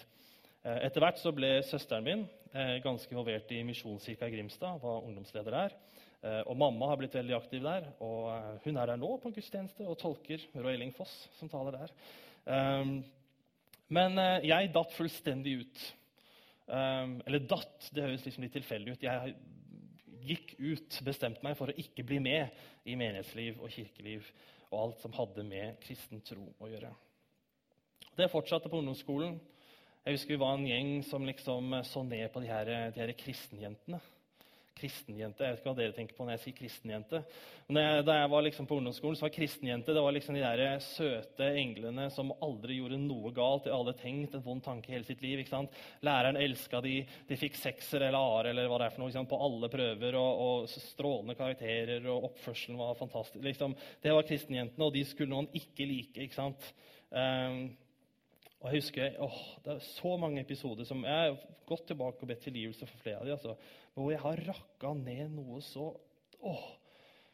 Uh, 0.60 0.76
etter 0.82 1.06
hvert 1.06 1.20
så 1.22 1.32
ble 1.32 1.54
søsteren 1.64 2.04
min 2.04 2.28
uh, 2.52 2.76
ganske 2.84 3.14
involvert 3.14 3.52
i 3.54 3.62
Misjonskirka 3.64 4.28
i 4.28 4.36
Grimstad. 4.36 4.82
var 4.82 5.06
ungdomsleder 5.06 5.56
der. 5.56 5.80
Eh, 6.22 6.42
og 6.46 6.54
mamma 6.54 6.86
har 6.92 7.00
blitt 7.00 7.16
veldig 7.18 7.34
aktiv 7.34 7.64
der. 7.64 7.88
Og 8.04 8.28
eh, 8.30 8.52
hun 8.66 8.78
er 8.78 8.92
der 8.92 9.00
nå 9.00 9.10
på 9.18 9.30
en 9.30 9.34
gudstjeneste 9.34 9.86
og 9.90 9.98
tolker 9.98 10.44
Roy 10.54 10.76
Elling 10.76 10.94
Foss, 10.94 11.14
som 11.38 11.50
taler 11.50 11.80
der. 11.80 11.96
Um, 12.46 13.00
men 13.92 14.18
eh, 14.22 14.46
jeg 14.46 14.70
datt 14.74 14.94
fullstendig 14.94 15.56
ut. 15.64 15.82
Um, 16.70 17.18
eller 17.26 17.42
datt, 17.50 17.90
det 17.90 18.06
høres 18.06 18.26
liksom 18.26 18.46
litt 18.46 18.54
tilfeldig 18.54 18.94
ut. 18.94 19.06
Jeg 19.08 19.34
gikk 20.22 20.54
ut, 20.60 21.00
bestemte 21.02 21.42
meg 21.42 21.58
for 21.58 21.72
å 21.72 21.78
ikke 21.82 22.06
bli 22.06 22.20
med 22.22 22.54
i 22.86 22.94
menighetsliv 22.98 23.58
og 23.58 23.74
kirkeliv 23.74 24.28
og 24.70 24.78
alt 24.78 25.02
som 25.02 25.14
hadde 25.16 25.42
med 25.44 25.80
kristen 25.82 26.22
tro 26.24 26.46
å 26.62 26.70
gjøre. 26.70 26.92
Det 28.14 28.30
fortsatte 28.30 28.70
på 28.70 28.78
ungdomsskolen. 28.78 29.34
Jeg 30.06 30.14
husker 30.16 30.36
Vi 30.36 30.42
var 30.42 30.54
en 30.54 30.70
gjeng 30.70 30.94
som 31.06 31.26
liksom 31.26 31.80
så 31.86 32.06
ned 32.06 32.30
på 32.32 32.40
de 32.42 32.50
her, 32.50 32.70
de 32.94 33.02
her 33.02 33.12
kristenjentene 33.18 33.98
kristenjente. 34.76 35.44
Jeg 35.44 35.54
vet 35.54 35.60
ikke 35.60 35.70
hva 35.70 35.78
dere 35.78 35.94
tenker 35.96 36.16
på 36.16 36.26
når 36.26 36.36
jeg 36.36 36.42
sier 36.42 36.56
kristenjente. 36.56 37.20
Men 37.68 37.78
jeg, 37.82 38.04
da 38.08 38.16
jeg 38.18 38.30
var 38.32 38.44
liksom 38.46 38.68
på 38.68 38.78
ungdomsskolen, 38.78 39.18
så 39.18 39.26
var 39.26 39.34
kristenjente 39.34 39.94
det 39.94 40.04
var 40.04 40.14
liksom 40.16 40.36
de 40.36 40.42
der 40.44 40.62
søte 40.84 41.48
englene 41.60 42.08
som 42.14 42.32
aldri 42.44 42.78
gjorde 42.78 43.00
noe 43.02 43.32
galt. 43.36 43.66
De 43.66 43.74
hadde 43.74 43.96
tenkt 44.00 44.36
en 44.36 44.44
vond 44.44 44.64
tanke 44.64 44.92
hele 44.94 45.08
sitt 45.08 45.22
liv. 45.24 45.42
ikke 45.42 45.54
sant? 45.54 45.76
Læreren 46.06 46.40
elska 46.40 46.82
de, 46.84 46.96
de 47.28 47.38
fikk 47.40 47.58
sekser 47.60 48.06
eller 48.08 48.18
a 48.18 48.50
eller 48.50 48.70
hva 48.70 48.80
det 48.82 48.88
er 48.88 48.96
for 48.96 49.04
noe, 49.04 49.26
på 49.32 49.42
alle 49.48 49.70
prøver. 49.72 50.18
Og, 50.22 50.42
og, 50.46 50.80
strålende 50.92 51.38
karakterer, 51.38 52.08
og 52.10 52.32
oppførselen 52.32 52.80
var 52.80 52.98
fantastisk. 52.98 53.44
Liksom, 53.44 53.76
det 54.02 54.16
var 54.16 54.26
kristenjentene, 54.28 54.88
og 54.88 54.96
de 54.96 55.06
skulle 55.08 55.32
noen 55.34 55.50
ikke 55.56 55.86
like. 55.88 56.26
ikke 56.26 56.38
sant? 56.38 56.72
Um, 57.12 57.64
og 58.62 58.70
jeg 58.70 58.78
husker, 58.78 59.16
åh, 59.18 59.38
Det 59.64 59.72
er 59.72 59.78
så 59.78 60.16
mange 60.16 60.40
episoder 60.40 60.84
som 60.84 61.04
Jeg 61.04 61.12
har 61.12 61.38
gått 61.66 61.86
tilbake 61.86 62.22
og 62.22 62.28
bedt 62.28 62.44
tilgivelse 62.46 62.86
for 62.86 62.98
flere 63.02 63.18
av 63.18 63.26
dem. 63.26 63.34
Altså, 63.34 63.56
hvor 63.94 64.12
jeg 64.12 64.22
har 64.22 64.44
rakka 64.48 64.92
ned 64.96 65.34
noe 65.34 65.60
så 65.64 65.90
åh, 66.42 66.64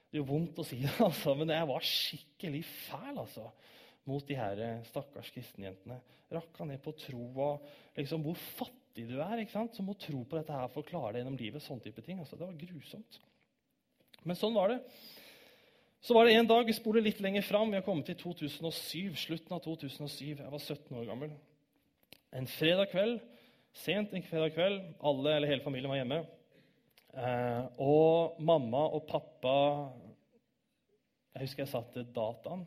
Det 0.09 0.19
gjør 0.19 0.31
vondt 0.31 0.61
å 0.63 0.65
si 0.65 0.81
det, 0.83 0.95
altså, 1.05 1.35
men 1.37 1.53
jeg 1.53 1.69
var 1.69 1.85
skikkelig 1.85 2.63
fæl 2.89 3.21
altså, 3.21 3.45
mot 4.09 4.25
de 4.25 4.39
her 4.39 4.63
stakkars 4.89 5.29
kristenjentene. 5.35 5.99
Rakka 6.33 6.65
ned 6.69 6.81
på 6.85 6.95
tro 6.97 7.27
liksom, 7.97 8.25
hvor 8.25 8.39
fattig 8.57 9.05
du 9.09 9.19
er, 9.21 9.43
ikke 9.43 9.55
sant? 9.55 9.77
som 9.77 9.89
må 9.89 9.95
tro 10.01 10.23
på 10.25 10.39
dette 10.39 10.55
her 10.55 10.71
for 10.73 10.81
å 10.81 10.89
klare 10.89 11.15
det 11.15 11.23
gjennom 11.23 11.39
livet. 11.41 11.65
sånn 11.65 11.83
type 11.85 12.03
ting. 12.05 12.21
Altså, 12.21 12.41
det 12.41 12.49
var 12.49 12.57
grusomt. 12.61 13.21
Men 14.25 14.37
sånn 14.37 14.57
var 14.57 14.73
det. 14.73 14.81
Så 16.01 16.15
var 16.15 16.25
det 16.25 16.35
en 16.39 16.47
dag, 16.47 16.67
Vi 16.67 16.73
spoler 16.73 17.05
litt 17.05 17.21
lenger 17.21 17.43
fram. 17.43 17.71
Vi 17.71 17.77
har 17.77 17.85
kommet 17.87 18.07
til 18.07 18.17
2007, 18.17 19.15
slutten 19.17 19.55
av 19.55 19.61
2007. 19.65 20.39
Jeg 20.39 20.51
var 20.51 20.59
17 20.59 20.97
år 20.97 21.07
gammel. 21.11 21.37
En 22.33 22.47
fredag 22.47 22.91
kveld, 22.93 23.21
sent 23.73 24.13
en 24.13 24.25
fredag 24.25 24.55
kveld, 24.55 24.83
alle 25.01 25.37
eller 25.37 25.49
hele 25.49 25.65
familien 25.65 25.91
var 25.91 26.01
hjemme. 26.01 26.21
Eh, 27.19 27.65
og 27.83 28.39
mamma 28.47 28.85
og 28.95 29.03
pappa 29.09 29.55
Jeg 31.35 31.49
husker 31.49 31.65
jeg 31.65 31.71
satt 31.73 31.89
til 31.95 32.05
dataen, 32.15 32.63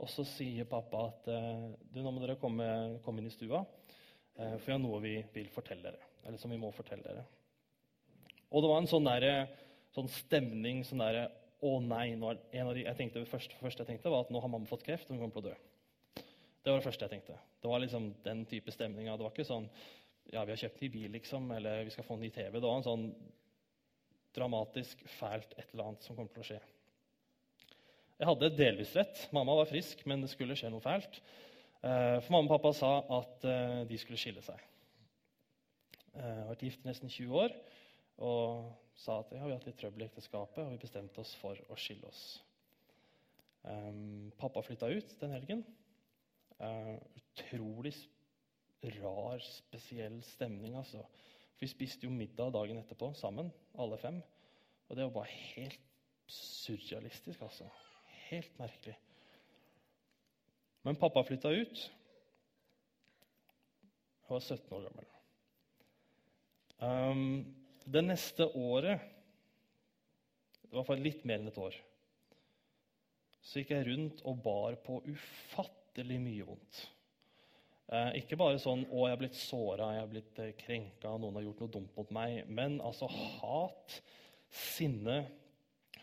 og 0.00 0.08
så 0.12 0.24
sier 0.28 0.68
pappa 0.68 1.06
at 1.10 1.28
eh, 1.32 1.66
du, 1.92 2.00
nå 2.00 2.12
må 2.12 2.22
dere 2.22 2.38
komme, 2.40 2.66
komme 3.04 3.20
inn 3.20 3.28
i 3.28 3.34
stua, 3.34 3.62
eh, 4.36 4.56
for 4.56 4.66
vi 4.66 4.74
har 4.74 4.82
noe 4.82 5.00
vi 5.04 5.14
vil 5.34 5.48
fortelle 5.52 5.90
dere. 5.90 6.08
Eller 6.24 6.40
som 6.40 6.52
vi 6.52 6.60
må 6.60 6.72
fortelle 6.76 7.04
dere. 7.04 7.24
Og 8.48 8.64
det 8.64 8.72
var 8.72 8.82
en 8.82 8.90
sånn, 8.90 9.08
der, 9.08 9.52
sånn 9.96 10.10
stemning 10.22 10.84
sånn 10.86 11.04
derre 11.04 11.28
Å 11.64 11.70
nei. 11.80 12.12
en 12.12 12.22
av 12.68 12.74
de, 12.76 12.82
jeg 12.84 12.96
tenkte, 12.98 13.22
første, 13.30 13.56
første 13.62 13.82
jeg 13.82 13.88
tenkte, 13.88 14.10
var 14.12 14.26
at 14.26 14.32
nå 14.32 14.42
har 14.44 14.50
mamma 14.52 14.68
fått 14.68 14.84
kreft, 14.84 15.08
og 15.08 15.16
hun 15.16 15.22
kommer 15.22 15.38
til 15.38 15.46
å 15.46 15.52
dø. 15.52 16.24
Det 16.62 16.72
var 16.72 16.82
det 16.82 16.84
første 16.84 17.06
jeg 17.06 17.14
tenkte. 17.14 17.38
Det 17.64 17.70
var 17.70 17.80
liksom 17.80 18.10
den 18.26 18.42
type 18.50 18.74
stemninga. 18.74 19.14
Det 19.16 19.24
var 19.24 19.32
ikke 19.32 19.48
sånn 19.48 19.70
ja, 20.34 20.42
vi 20.44 20.52
har 20.52 20.60
kjøpt 20.60 20.82
ny 20.82 20.90
bil, 20.92 21.08
liksom, 21.16 21.48
eller 21.56 21.86
vi 21.88 21.94
skal 21.94 22.04
få 22.04 22.18
ny 22.20 22.28
TV. 22.34 22.58
Det 22.58 22.68
var 22.68 22.76
en 22.76 22.86
sånn 22.86 23.08
dramatisk, 24.36 25.02
fælt 25.18 25.56
et 25.56 25.70
eller 25.72 25.90
annet 25.90 26.06
som 26.06 26.16
kommer 26.16 26.32
til 26.34 26.44
å 26.44 26.48
skje. 26.50 26.60
Jeg 28.16 28.28
hadde 28.30 28.54
delvis 28.56 28.94
rett. 28.96 29.26
Mamma 29.36 29.58
var 29.58 29.68
frisk, 29.68 30.00
men 30.08 30.22
det 30.24 30.30
skulle 30.32 30.56
skje 30.56 30.70
noe 30.72 30.84
fælt. 30.84 31.18
Eh, 31.84 32.16
for 32.22 32.32
mamma 32.32 32.48
og 32.48 32.54
pappa 32.54 32.72
sa 32.76 32.92
at 33.18 33.44
eh, 33.44 33.82
de 33.90 33.98
skulle 34.00 34.20
skille 34.20 34.44
seg. 34.44 34.62
Jeg 36.16 36.24
har 36.24 36.48
vært 36.48 36.64
gift 36.64 36.84
i 36.84 36.88
nesten 36.88 37.12
20 37.12 37.42
år 37.42 37.52
og 38.24 38.70
sa 38.96 39.18
at 39.20 39.34
ja, 39.36 39.42
vi 39.42 39.50
har 39.52 39.58
hatt 39.58 39.66
litt 39.68 39.76
trøbbel 39.76 40.06
i 40.06 40.06
ekteskapet, 40.06 40.62
og 40.62 40.70
vi 40.72 40.80
bestemte 40.80 41.20
oss 41.20 41.34
for 41.36 41.58
å 41.68 41.76
skille 41.76 42.08
oss. 42.08 42.22
Um, 43.66 44.30
pappa 44.40 44.62
flytta 44.64 44.88
ut 44.88 45.12
den 45.20 45.34
helgen. 45.36 45.60
Utrolig 47.20 47.92
rar, 48.96 49.44
spesiell 49.44 50.22
stemning. 50.24 50.76
altså. 50.80 51.04
For 51.56 51.64
Vi 51.64 51.72
spiste 51.72 52.04
jo 52.04 52.12
middag 52.12 52.52
dagen 52.52 52.76
etterpå 52.76 53.14
sammen, 53.16 53.48
alle 53.80 53.96
fem. 53.96 54.20
Og 54.88 54.96
det 54.96 55.06
var 55.06 55.14
bare 55.14 55.38
helt 55.56 55.80
surrealistisk, 56.28 57.40
altså. 57.42 57.64
Helt 58.28 58.58
merkelig. 58.60 58.96
Men 60.84 60.98
pappa 61.00 61.22
flytta 61.24 61.48
ut. 61.48 61.84
Jeg 64.26 64.34
var 64.34 64.40
17 64.44 64.76
år 64.76 64.84
gammel. 64.88 65.08
Um, 66.76 67.54
det 67.86 68.02
neste 68.04 68.44
året, 68.58 69.00
det 70.66 70.74
var 70.76 70.84
for 70.84 71.00
litt 71.00 71.24
mer 71.24 71.40
enn 71.40 71.48
et 71.48 71.60
år, 71.62 71.78
så 73.40 73.62
gikk 73.62 73.72
jeg 73.72 73.86
rundt 73.86 74.20
og 74.26 74.42
bar 74.44 74.76
på 74.84 74.98
ufattelig 75.06 76.18
mye 76.20 76.46
vondt. 76.50 76.82
Eh, 77.86 78.16
ikke 78.18 78.38
bare 78.38 78.58
sånn 78.58 78.82
'Å, 78.88 79.06
jeg 79.06 79.14
er 79.14 79.20
blitt 79.20 79.38
såra, 79.38 79.92
jeg 79.94 80.02
er 80.02 80.10
blitt 80.10 80.38
eh, 80.42 80.54
krenka, 80.58 81.12
noen 81.22 81.36
har 81.38 81.44
gjort 81.46 81.60
noe 81.62 81.74
dumt 81.76 81.92
mot 81.96 82.10
meg', 82.10 82.48
men 82.50 82.80
altså 82.80 83.06
hat, 83.06 84.00
sinne, 84.50 85.20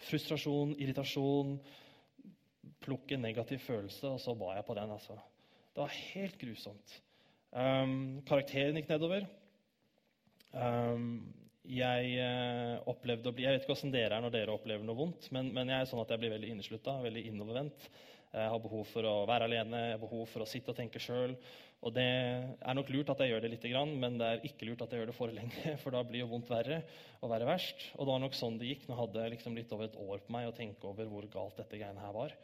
frustrasjon, 0.08 0.76
irritasjon 0.80 1.58
Plukk 2.84 3.14
en 3.16 3.22
negativ 3.24 3.62
følelse, 3.64 4.10
og 4.12 4.20
så 4.20 4.34
ba 4.36 4.58
jeg 4.58 4.66
på 4.68 4.76
den. 4.76 4.92
altså. 4.92 5.16
Det 5.72 5.80
var 5.80 5.94
helt 6.14 6.36
grusomt. 6.36 6.96
Um, 7.56 8.20
karakteren 8.28 8.76
gikk 8.76 8.90
nedover. 8.92 9.24
Um, 10.52 11.06
jeg 11.64 12.18
uh, 12.20 12.84
opplevde 12.92 13.32
å 13.32 13.36
bli, 13.36 13.46
jeg 13.46 13.56
vet 13.56 13.64
ikke 13.64 13.72
hvordan 13.72 13.94
dere 13.94 14.18
er 14.18 14.26
når 14.26 14.34
dere 14.36 14.56
opplever 14.58 14.84
noe 14.84 15.00
vondt, 15.00 15.30
men, 15.32 15.54
men 15.56 15.72
jeg 15.72 15.80
er 15.80 15.90
sånn 15.94 16.04
at 16.04 16.12
jeg 16.12 16.20
blir 16.26 16.34
veldig 16.36 16.50
inneslutta, 16.52 16.98
veldig 17.06 17.24
innovervendt. 17.30 17.88
Jeg 18.34 18.52
har 18.52 18.62
behov 18.64 18.88
for 18.90 19.08
å 19.08 19.16
være 19.30 19.48
alene, 19.48 19.84
jeg 19.86 19.96
har 19.96 20.02
behov 20.02 20.26
for 20.32 20.44
å 20.44 20.50
sitte 20.50 20.74
og 20.74 20.78
tenke 20.80 21.00
sjøl. 21.00 21.38
Og 21.84 21.92
det 21.92 22.04
er 22.08 22.76
nok 22.78 22.90
lurt 22.94 23.10
at 23.12 23.22
jeg 23.24 23.34
gjør 23.34 23.44
det 23.44 23.50
litt, 23.52 23.66
men 24.00 24.16
det 24.20 24.28
er 24.28 24.46
ikke 24.48 24.68
lurt 24.70 24.84
at 24.86 24.94
jeg 24.94 25.02
gjør 25.02 25.10
det 25.12 25.16
for 25.18 25.34
lenge. 25.36 25.74
For 25.84 25.96
da 25.96 26.04
blir 26.08 26.24
jo 26.24 26.30
vondt 26.32 26.52
verre 26.52 26.80
og 27.20 27.32
verre 27.34 27.48
verst. 27.50 27.90
Og 27.98 28.06
det 28.06 28.14
var 28.14 28.22
nok 28.24 28.38
sånn 28.40 28.60
det 28.62 28.70
gikk. 28.70 28.86
Nå 28.88 28.98
hadde 29.00 29.24
jeg 29.26 29.34
liksom 29.36 29.58
litt 29.58 29.74
over 29.76 29.90
et 29.90 29.98
år 30.00 30.24
på 30.24 30.36
meg 30.36 30.48
å 30.48 30.56
tenke 30.56 30.88
over 30.88 31.10
hvor 31.12 31.28
galt 31.34 31.60
dette 31.60 31.80
greiene 31.80 32.04
her 32.04 32.16
var. 32.16 32.36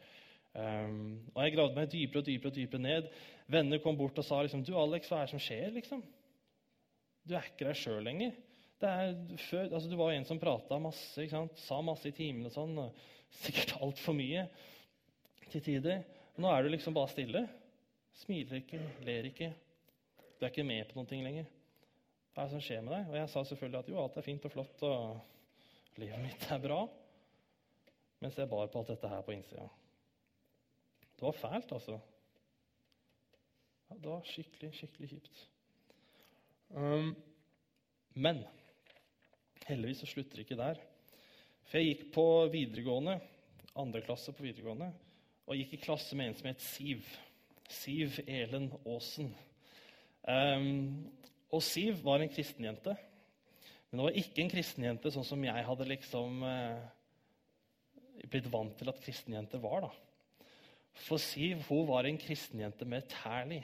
Um, 0.50 1.20
og 1.30 1.44
jeg 1.44 1.54
gravde 1.54 1.78
meg 1.78 1.92
dypere 1.92 2.20
og 2.20 2.26
dypere 2.26 2.52
og 2.52 2.58
dypere 2.58 2.84
ned. 2.84 3.10
Venner 3.50 3.80
kom 3.82 3.96
bort 3.96 4.18
og 4.18 4.26
sa 4.26 4.42
liksom, 4.42 4.64
'Du, 4.66 4.74
Alex, 4.76 5.08
hva 5.08 5.22
er 5.22 5.28
det 5.30 5.34
som 5.34 5.42
skjer?' 5.42 5.76
liksom? 5.78 6.02
Du 7.24 7.36
er 7.36 7.46
ikke 7.46 7.68
deg 7.68 7.78
sjøl 7.78 8.02
lenger. 8.04 8.34
Før, 8.80 9.66
altså, 9.68 9.86
du 9.88 9.96
var 10.00 10.12
en 10.12 10.24
som 10.24 10.40
prata 10.40 10.78
masse, 10.80 11.26
sa 11.64 11.80
masse 11.84 12.08
i 12.08 12.16
timene 12.16 12.48
og 12.48 12.54
sånn. 12.54 12.76
Og 12.80 13.40
sikkert 13.44 13.76
altfor 13.80 14.16
mye 14.16 14.46
til 15.50 15.64
tider. 15.64 16.04
Nå 16.40 16.50
er 16.50 16.64
du 16.64 16.72
liksom 16.72 16.96
bare 16.96 17.12
stille. 17.12 17.44
Smiler 18.20 18.60
ikke, 18.60 18.80
ler 19.06 19.28
ikke. 19.30 19.50
Du 20.36 20.44
er 20.44 20.52
ikke 20.52 20.66
med 20.66 20.88
på 20.88 20.98
noen 20.98 21.08
ting 21.08 21.24
lenger. 21.24 21.48
Hva 22.34 22.44
er 22.44 22.48
det 22.48 22.54
som 22.54 22.64
skjer 22.64 22.82
med 22.84 22.94
deg? 22.94 23.08
Og 23.10 23.16
jeg 23.18 23.30
sa 23.32 23.42
selvfølgelig 23.48 23.80
at 23.80 23.90
jo, 23.90 24.00
alt 24.02 24.18
er 24.20 24.26
fint 24.26 24.46
og 24.46 24.52
flott, 24.54 24.84
og 24.86 26.00
livet 26.00 26.22
mitt 26.22 26.46
er 26.52 26.62
bra. 26.62 26.80
Mens 28.20 28.36
jeg 28.36 28.50
bar 28.50 28.68
på 28.70 28.82
alt 28.82 28.92
dette 28.92 29.10
her 29.10 29.24
på 29.24 29.34
innsida. 29.34 29.66
Det 31.16 31.26
var 31.26 31.36
fælt, 31.36 31.72
altså. 31.76 31.96
Det 33.90 34.06
var 34.06 34.28
skikkelig, 34.28 34.70
skikkelig 34.76 35.10
kjipt. 35.10 35.40
Um, 36.70 37.10
men 38.14 38.44
heldigvis 39.66 40.04
så 40.04 40.10
slutter 40.12 40.38
det 40.38 40.46
ikke 40.46 40.60
der. 40.60 40.78
For 41.66 41.80
jeg 41.80 41.90
gikk 41.90 42.06
på 42.14 42.26
videregående, 42.52 43.18
andre 43.80 44.04
klasse 44.04 44.32
på 44.36 44.44
videregående 44.44 44.92
og 45.50 45.58
gikk 45.58 45.74
i 45.74 45.82
klasse 45.82 46.16
med 46.18 46.30
en 46.30 46.38
som 46.38 46.48
het 46.50 46.62
Siv. 46.62 47.06
Siv 47.70 48.18
Elen 48.26 48.70
Aasen. 48.84 49.30
Um, 50.26 51.06
og 51.50 51.62
Siv 51.64 52.02
var 52.04 52.22
en 52.22 52.32
kristenjente. 52.32 52.94
Men 53.90 54.00
hun 54.00 54.08
var 54.08 54.18
ikke 54.18 54.44
en 54.44 54.52
kristenjente 54.52 55.10
sånn 55.10 55.26
som 55.26 55.44
jeg 55.44 55.66
hadde 55.66 55.88
liksom 55.88 56.44
uh, 56.46 56.82
blitt 58.30 58.48
vant 58.52 58.74
til 58.78 58.90
at 58.92 59.02
kristenjenter 59.02 59.62
var. 59.62 59.86
da. 59.86 59.92
For 61.06 61.22
Siv 61.22 61.64
hun 61.68 61.86
var 61.90 62.06
en 62.06 62.18
kristenjente 62.20 62.86
med 62.88 63.08
tæl 63.10 63.56
i. 63.58 63.62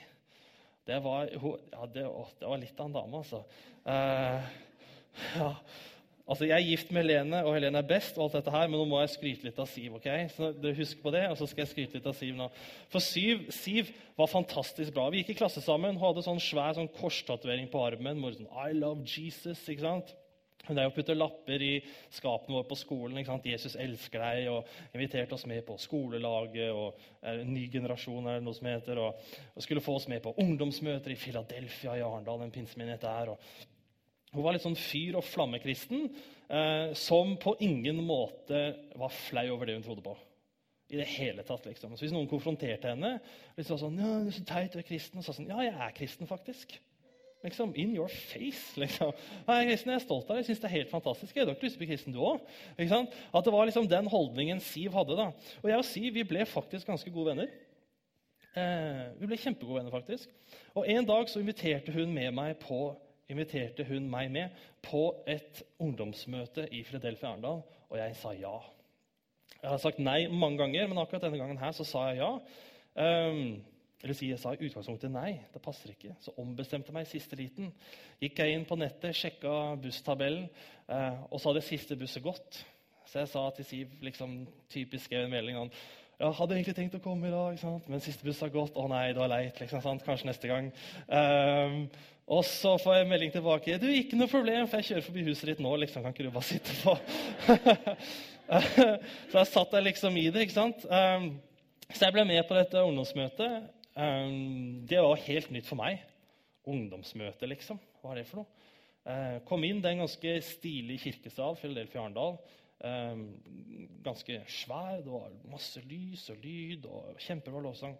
Det 0.87 1.01
var, 1.03 1.27
hun, 1.43 1.67
ja, 1.73 1.85
det, 1.91 2.07
å, 2.07 2.23
det 2.39 2.47
var 2.47 2.59
litt 2.61 2.79
av 2.79 2.87
en 2.87 2.95
dame, 2.95 3.21
altså. 3.21 3.43
Uh, 3.83 4.47
ja. 5.41 5.51
Altså, 6.27 6.45
Jeg 6.45 6.55
er 6.59 6.67
gift 6.67 6.91
med 6.91 7.05
Helene, 7.05 7.39
og 7.45 7.53
Helene 7.55 7.79
er 7.79 7.87
best, 7.87 8.17
og 8.17 8.25
alt 8.25 8.33
dette 8.41 8.51
her, 8.51 8.67
men 8.67 8.81
nå 8.81 8.85
må 8.89 8.99
jeg 8.99 9.13
skryte 9.13 9.47
litt 9.47 9.59
av 9.63 9.69
Siv. 9.71 9.93
ok? 9.95 10.07
Så 10.35 10.51
husker 10.75 11.01
på 11.01 11.13
det, 11.15 11.23
og 11.31 11.37
så 11.39 11.47
skal 11.47 11.63
jeg 11.63 11.71
skryte 11.71 11.95
litt 11.95 12.09
av 12.11 12.17
Siv 12.19 12.35
nå. 12.35 12.49
For 12.91 12.99
Siv, 12.99 13.45
Siv 13.55 13.93
var 14.17 14.27
fantastisk 14.27 14.91
bra. 14.93 15.07
Vi 15.09 15.21
gikk 15.21 15.37
i 15.37 15.39
klasse 15.39 15.63
sammen. 15.63 15.95
Hun 15.95 16.03
hadde 16.03 16.25
sånn 16.25 16.43
svær 16.43 16.75
sånn 16.75 16.91
korstatovering 16.99 17.69
på 17.71 17.79
armen. 17.79 18.19
Hvor 18.19 18.35
sånn, 18.35 18.49
I 18.51 18.75
love 18.75 19.07
Jesus, 19.07 19.61
ikke 19.71 19.85
sant? 19.85 20.11
Hun 20.67 20.75
drev 20.75 20.89
og 20.91 20.97
puttet 20.97 21.15
lapper 21.15 21.63
i 21.63 21.71
skapene 22.11 22.57
våre 22.57 22.67
på 22.67 22.75
skolen. 22.75 23.17
ikke 23.21 23.31
sant? 23.31 23.47
'Jesus 23.47 23.79
elsker 23.79 24.19
deg', 24.19 24.49
og 24.51 24.67
inviterte 24.93 25.33
oss 25.33 25.45
med 25.47 25.63
på 25.63 25.77
skolelaget 25.79 26.73
og 26.75 26.99
er, 27.23 27.43
Ny 27.45 27.69
generasjon, 27.71 28.27
er 28.27 28.41
det 28.41 28.43
noe 28.43 28.57
som 28.57 28.67
heter, 28.67 28.99
og, 28.99 29.15
og 29.55 29.63
skulle 29.63 29.85
få 29.85 29.95
oss 29.95 30.09
med 30.11 30.21
på 30.21 30.35
ungdomsmøter 30.43 31.15
i 31.15 31.15
Philadelphia 31.15 31.95
i 31.95 32.03
Arendal, 32.03 32.43
en 32.43 32.51
der. 32.99 33.29
og 33.29 33.39
hun 34.33 34.43
var 34.43 34.55
litt 34.55 34.65
sånn 34.65 34.77
fyr- 34.77 35.17
og 35.17 35.25
flammekristen 35.25 36.07
eh, 36.49 36.93
som 36.99 37.35
på 37.41 37.55
ingen 37.63 38.01
måte 38.05 38.75
var 38.99 39.13
flau 39.13 39.45
over 39.55 39.69
det 39.69 39.77
hun 39.77 39.85
trodde 39.85 40.03
på. 40.05 40.15
I 40.87 40.99
det 41.01 41.07
hele 41.17 41.43
tatt, 41.43 41.65
liksom. 41.67 41.95
Så 41.97 42.05
Hvis 42.05 42.13
noen 42.15 42.29
konfronterte 42.31 42.93
henne 42.93 43.17
liksom 43.57 43.79
sånn, 43.81 43.97
ja, 43.99 44.11
du 44.23 44.29
er 44.29 44.35
så 44.37 44.43
teit, 44.47 44.71
du 44.71 44.79
er 44.79 44.87
kristen, 44.87 45.19
og 45.19 45.25
sa 45.25 45.33
sånn, 45.35 45.49
ja, 45.51 45.59
jeg 45.65 45.75
er 45.75 45.95
kristen, 45.97 46.29
faktisk. 46.29 46.77
Liksom, 47.43 47.73
In 47.75 47.91
your 47.95 48.07
face. 48.09 48.79
liksom. 48.79 49.11
Er 49.47 49.67
kristen, 49.67 49.91
jeg 49.91 49.99
er 49.99 50.05
stolt 50.05 50.29
av 50.29 50.35
deg. 50.35 50.41
Jeg 50.41 50.49
synes 50.49 50.61
det 50.63 50.69
er 50.69 50.75
helt 50.77 50.91
fantastisk. 50.93 51.35
Jeg 51.35 51.45
har 51.45 51.53
ikke 51.53 51.67
lyst 51.67 51.75
til 51.75 51.81
å 51.81 51.83
bli 51.83 51.89
kristen, 51.91 52.15
du 52.15 52.21
òg. 52.23 52.45
At 52.79 53.45
det 53.45 53.53
var 53.53 53.67
liksom 53.69 53.89
den 53.91 54.07
holdningen 54.11 54.63
Siv 54.63 54.95
hadde. 54.95 55.17
da. 55.19 55.27
Og 55.61 55.69
jeg 55.69 55.77
og 55.81 55.85
Siv 55.87 56.13
vi 56.15 56.25
ble 56.27 56.47
faktisk 56.49 56.87
ganske 56.89 57.11
gode 57.13 57.33
venner. 57.33 57.51
Eh, 58.57 59.03
vi 59.19 59.29
ble 59.29 59.37
kjempegode 59.37 59.81
venner, 59.81 59.93
faktisk. 59.93 60.31
Og 60.73 60.87
En 60.89 61.05
dag 61.05 61.29
så 61.29 61.43
inviterte 61.43 61.93
hun 61.93 62.13
med 62.15 62.31
meg 62.33 62.57
på 62.63 62.95
inviterte 63.29 63.85
hun 63.87 64.09
meg 64.09 64.31
med 64.31 64.65
på 64.85 65.03
et 65.27 65.63
ungdomsmøte 65.83 66.67
i 66.71 66.83
Fredelfia 66.87 67.33
Arendal, 67.33 67.63
og 67.89 67.97
jeg 67.99 68.15
sa 68.19 68.33
ja. 68.37 68.55
Jeg 69.57 69.71
har 69.71 69.81
sagt 69.81 69.99
nei 69.99 70.27
mange 70.29 70.61
ganger, 70.61 70.87
men 70.87 71.01
akkurat 71.01 71.25
denne 71.25 71.39
gangen 71.41 71.59
her 71.59 71.73
så 71.75 71.85
sa 71.87 72.07
jeg 72.11 72.21
ja. 72.21 72.31
Um, 72.97 73.59
eller 74.03 74.13
si, 74.13 74.29
jeg 74.29 74.39
sa 74.39 74.53
i 74.53 74.61
utgangspunktet 74.61 75.11
nei. 75.11 75.39
Det 75.53 75.61
passer 75.63 75.91
ikke. 75.91 76.13
Så 76.21 76.35
ombestemte 76.37 76.93
meg 76.93 77.07
i 77.07 77.11
siste 77.15 77.37
liten. 77.39 77.71
Gikk 78.21 78.43
jeg 78.43 78.53
inn 78.53 78.65
på 78.69 78.77
nettet, 78.77 79.17
sjekka 79.17 79.75
busstabellen, 79.81 80.49
uh, 80.85 81.25
og 81.31 81.41
så 81.41 81.51
hadde 81.51 81.65
siste 81.65 81.97
busset 81.97 82.23
gått. 82.25 82.61
Så 83.07 83.23
jeg 83.23 83.31
sa 83.31 83.47
til 83.55 83.65
Siv 83.65 84.03
liksom, 84.03 84.43
typisk 84.69 85.07
skrev 85.07 85.25
en 85.25 85.33
melding 85.33 85.57
om 85.63 85.71
ja, 86.17 86.31
hadde 86.33 86.55
egentlig 86.55 86.73
tenkt 86.73 86.95
å 86.97 87.01
komme 87.03 87.29
i 87.29 87.31
dag, 87.33 87.59
men 87.85 88.01
siste 88.01 88.25
buss 88.25 88.39
har 88.41 88.49
gått. 88.49 88.73
Å 88.73 88.87
nei, 88.89 89.11
det 89.13 89.21
var 89.21 89.29
leit. 89.29 89.59
Liksom, 89.61 89.99
Kanskje 90.01 90.31
neste 90.31 90.49
gang. 90.49 90.71
Um, 91.05 91.83
og 92.27 92.43
så 92.43 92.73
får 92.83 92.95
jeg 92.97 93.07
melding 93.07 93.31
tilbake. 93.31 93.77
'Du, 93.79 93.87
ikke 93.87 94.17
noe 94.19 94.27
problem, 94.27 94.67
for 94.67 94.81
jeg 94.81 94.89
kjører 94.89 95.05
forbi 95.05 95.23
huset 95.29 95.47
ditt 95.47 95.61
nå.' 95.63 95.75
liksom, 95.79 96.03
Kan 96.03 96.11
ikke 96.11 96.27
du 96.27 96.31
bare 96.31 96.43
sitte 96.43 96.73
på? 96.83 96.97
så 99.31 99.37
jeg 99.39 99.47
satt 99.47 99.71
der 99.71 99.85
liksom 99.85 100.17
i 100.19 100.27
det. 100.27 100.43
ikke 100.43 100.57
sant? 100.57 100.83
Um, 100.91 101.39
så 101.87 102.05
jeg 102.05 102.15
ble 102.17 102.25
med 102.27 102.43
på 102.47 102.57
dette 102.57 102.83
ungdomsmøtet. 102.83 103.69
Um, 103.95 104.83
det 104.87 104.99
var 104.99 105.23
helt 105.23 105.51
nytt 105.55 105.69
for 105.69 105.79
meg. 105.79 106.03
Ungdomsmøte, 106.67 107.47
liksom. 107.47 107.79
Hva 108.01 108.11
er 108.11 108.19
det 108.19 108.27
for 108.27 108.43
noe? 108.43 108.51
Uh, 109.07 109.39
kom 109.47 109.63
inn, 109.63 109.79
det 109.79 109.87
er 109.87 109.95
en 109.95 110.03
ganske 110.03 110.35
stilig 110.43 110.99
kirkesal. 111.05 111.55
Philadelphia 111.61 112.03
Arendal. 112.03 112.35
Um, 112.83 113.23
ganske 114.03 114.41
svær. 114.51 114.99
Det 114.99 115.15
var 115.15 115.31
masse 115.47 115.79
lys 115.87 116.27
og 116.35 116.43
lyd 116.43 116.91
og 116.91 117.23
kjempebra 117.23 117.63
lovsang. 117.63 117.95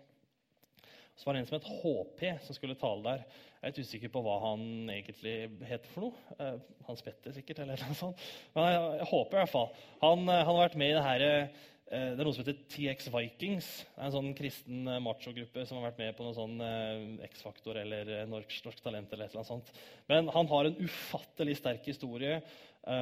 Så 1.17 1.25
var 1.25 1.33
det 1.33 1.39
en 1.41 1.47
som 1.49 1.57
het 1.57 1.69
HP, 1.81 2.23
som 2.45 2.55
skulle 2.55 2.77
tale 2.77 3.01
der. 3.05 3.21
Jeg 3.57 3.65
er 3.65 3.71
litt 3.73 3.87
usikker 3.89 4.11
på 4.13 4.21
hva 4.21 4.35
han 4.43 4.61
egentlig 4.93 5.31
heter 5.65 5.89
for 5.89 6.05
noe. 6.05 6.35
Eh, 6.37 6.59
Hans 6.85 7.01
Petter, 7.01 7.33
sikkert. 7.33 7.63
eller 7.63 7.81
noe 7.87 7.97
sånt. 7.97 8.21
Men 8.53 8.69
jeg, 8.69 8.83
jeg 8.99 9.09
håper 9.09 9.33
i 9.33 9.41
hvert 9.41 9.53
fall. 9.55 9.71
Han, 10.03 10.27
eh, 10.29 10.43
han, 10.43 10.51
har 10.51 10.61
vært 10.67 10.77
med 10.77 10.93
i 10.93 10.93
det 10.93 11.03
her, 11.07 11.25
eh, 11.25 11.65
det 11.87 12.21
er 12.21 12.21
noe 12.21 12.35
som 12.37 12.45
heter 12.45 12.61
TX 12.69 13.09
Vikings. 13.15 13.71
Det 13.89 13.97
er 13.97 14.05
En 14.11 14.13
sånn 14.13 14.31
kristen 14.37 14.93
machogruppe 15.07 15.65
som 15.65 15.79
har 15.79 15.87
vært 15.87 16.03
med 16.03 16.15
på 16.19 16.27
noe 16.27 16.37
sånn 16.37 17.21
X-Faktor 17.31 17.81
eller 17.81 18.13
Norsk, 18.29 18.61
Norsk 18.69 18.85
Talent. 18.85 19.09
eller 19.09 19.25
et 19.25 19.33
eller 19.33 19.41
annet 19.41 19.55
sånt. 19.55 19.75
Men 20.11 20.29
han 20.37 20.53
har 20.53 20.69
en 20.69 20.81
ufattelig 20.83 21.57
sterk 21.57 21.89
historie 21.89 22.43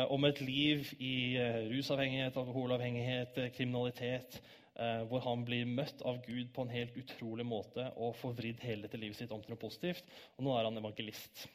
om 0.10 0.24
et 0.26 0.40
liv 0.42 0.88
i 1.04 1.36
rusavhengighet, 1.68 2.38
alkoholavhengighet, 2.40 3.42
kriminalitet. 3.58 4.40
Eh, 4.80 5.04
hvor 5.10 5.24
han 5.26 5.44
blir 5.48 5.68
møtt 5.70 6.04
av 6.08 6.22
Gud 6.26 6.52
på 6.56 6.66
en 6.66 6.74
helt 6.74 6.98
utrolig 7.00 7.46
måte 7.48 7.88
og 7.96 8.16
får 8.20 8.36
vridd 8.40 8.64
hele 8.66 8.86
dette 8.86 9.00
livet 9.00 9.20
sitt 9.20 9.34
om 9.36 9.44
til 9.44 9.54
noe 9.54 9.62
positivt. 9.62 10.08
Og 10.38 10.48
nå 10.48 10.56
er 10.56 10.68
han 10.68 10.82
evangelist. 10.82 11.46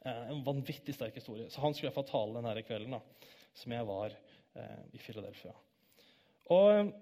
Eh, 0.00 0.24
en 0.32 0.42
vanvittig 0.46 0.96
sterk 0.96 1.18
historie. 1.20 1.50
Så 1.52 1.62
han 1.64 1.76
skulle 1.76 1.90
hvert 1.90 2.00
fall 2.00 2.10
tale 2.10 2.40
denne 2.40 2.66
kvelden 2.66 2.96
da, 2.96 3.02
som 3.62 3.76
jeg 3.76 3.88
var 3.88 4.16
eh, 4.16 4.82
i 4.96 5.02
Philadelphia. 5.02 5.54
Og 6.50 6.92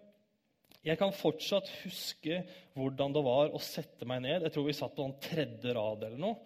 jeg 0.84 0.98
kan 1.00 1.14
fortsatt 1.16 1.70
huske 1.82 2.42
hvordan 2.76 3.14
det 3.14 3.24
var 3.26 3.52
å 3.54 3.60
sette 3.62 4.06
meg 4.08 4.22
ned. 4.24 4.46
Jeg 4.46 4.54
tror 4.54 4.68
vi 4.68 4.76
satt 4.76 4.94
på 4.96 5.06
en 5.06 5.18
tredje 5.22 5.74
rad 5.74 6.04
eller 6.06 6.20
noe. 6.22 6.36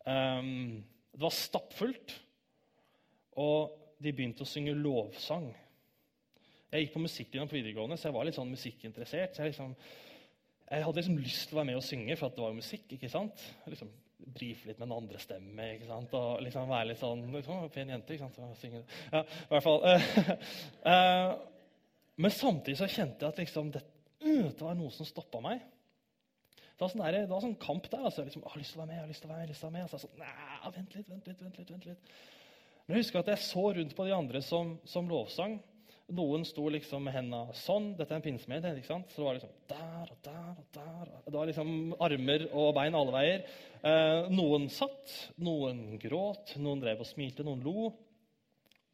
Det 0.00 1.20
var 1.20 1.34
stappfullt, 1.34 2.14
og 3.42 3.80
de 4.00 4.12
begynte 4.14 4.46
å 4.46 4.48
synge 4.48 4.76
lovsang. 4.78 5.50
Jeg 6.70 6.84
gikk 6.84 6.92
på 6.94 7.02
musikklinja 7.02 7.48
på 7.50 7.56
videregående, 7.56 7.98
så 7.98 8.08
jeg 8.08 8.14
var 8.14 8.26
litt 8.28 8.36
sånn 8.36 8.52
musikkinteressert. 8.52 9.34
Så 9.34 9.42
jeg, 9.42 9.52
liksom, 9.52 9.72
jeg, 10.68 10.84
hadde 10.86 11.00
liksom 11.00 11.18
lyst 11.18 11.48
til 11.48 11.56
å 11.56 11.58
være 11.58 11.68
med 11.72 11.80
og 11.80 11.86
synge, 11.86 12.16
for 12.18 12.34
det 12.34 12.44
var 12.44 12.52
jo 12.52 12.60
musikk. 12.60 12.86
ikke 12.94 13.10
sant? 13.10 13.44
Liksom 13.66 13.90
Brife 14.20 14.68
litt 14.68 14.76
med 14.76 14.84
en 14.84 14.98
andre 14.98 15.16
stemme 15.16 15.66
ikke 15.74 15.86
sant? 15.88 16.12
og 16.12 16.42
liksom 16.44 16.66
være 16.68 16.90
litt 16.90 16.98
sånn 17.00 17.22
liksom, 17.32 17.62
Pen 17.72 17.88
jente, 17.94 18.14
ikke 18.14 18.26
sant? 18.26 18.58
Synge. 18.60 18.82
Ja, 19.08 19.22
i 19.24 19.48
hvert 19.54 19.64
fall. 19.64 19.86
uh, 20.84 21.30
men 22.22 22.34
samtidig 22.36 22.76
så 22.78 22.90
kjente 22.92 23.24
jeg 23.24 23.32
at 23.32 23.40
liksom, 23.40 23.72
det, 23.74 23.82
det 24.20 24.60
var 24.60 24.76
noe 24.78 24.92
som 24.94 25.08
stoppa 25.08 25.40
meg. 25.42 25.64
Det 26.80 26.84
var, 26.84 26.92
sånn 26.92 27.02
der, 27.02 27.16
det 27.24 27.32
var 27.32 27.42
sånn 27.44 27.58
kamp 27.60 27.88
der. 27.90 28.04
altså, 28.08 28.22
liksom, 28.28 28.44
jeg 28.44 28.52
har 28.54 28.60
lyst 28.60 28.76
til 28.76 28.78
å 28.78 28.84
være 28.84 28.90
med, 28.92 28.98
jeg 28.98 29.02
har 29.02 29.10
lyst 29.10 29.24
til 29.24 29.28
å 29.28 29.32
være 29.32 29.40
med. 29.40 29.42
Jeg 29.42 29.48
har 29.48 29.54
lyst 29.54 29.64
til 29.64 29.66
å 29.66 29.72
være 29.72 29.80
med. 29.80 29.88
Og 29.88 29.96
Altså, 29.96 30.06
sånn, 30.06 30.20
Nei, 30.20 30.70
vent 30.76 30.94
litt, 30.96 31.10
vent 31.10 31.26
litt, 31.32 31.42
vent 31.42 31.58
litt. 31.58 31.72
vent 31.74 31.88
litt. 31.90 32.14
Men 32.86 32.96
jeg 32.96 33.04
husker 33.04 33.20
at 33.20 33.28
jeg 33.34 33.42
så 33.48 33.64
rundt 33.76 33.96
på 33.96 34.06
de 34.06 34.14
andre 34.16 34.40
som, 34.44 34.70
som 34.88 35.10
lovsang. 35.10 35.58
Noen 36.10 36.42
sto 36.48 36.64
liksom 36.72 37.04
med 37.06 37.14
hendene 37.14 37.54
sånn. 37.54 37.92
Dette 37.98 38.14
er 38.14 38.18
en 38.18 38.24
pinsemenighet. 38.24 38.80
ikke 38.80 38.90
sant? 38.90 39.12
Så 39.12 39.20
det 39.20 39.26
var 39.28 39.36
liksom 39.36 39.52
der 39.70 40.10
og 40.10 40.18
der 40.26 40.48
og 40.50 40.64
der. 40.74 41.10
Det 41.26 41.36
var 41.36 41.50
liksom 41.50 41.70
armer 42.02 42.46
og 42.50 42.70
bein 42.74 42.98
alle 42.98 43.14
veier. 43.14 43.44
Eh, 43.80 44.30
noen 44.34 44.66
satt, 44.74 45.14
noen 45.38 46.00
gråt, 46.02 46.56
noen 46.58 46.82
drev 46.82 47.04
og 47.04 47.08
smilte, 47.08 47.46
noen 47.46 47.62
lo. 47.62 47.92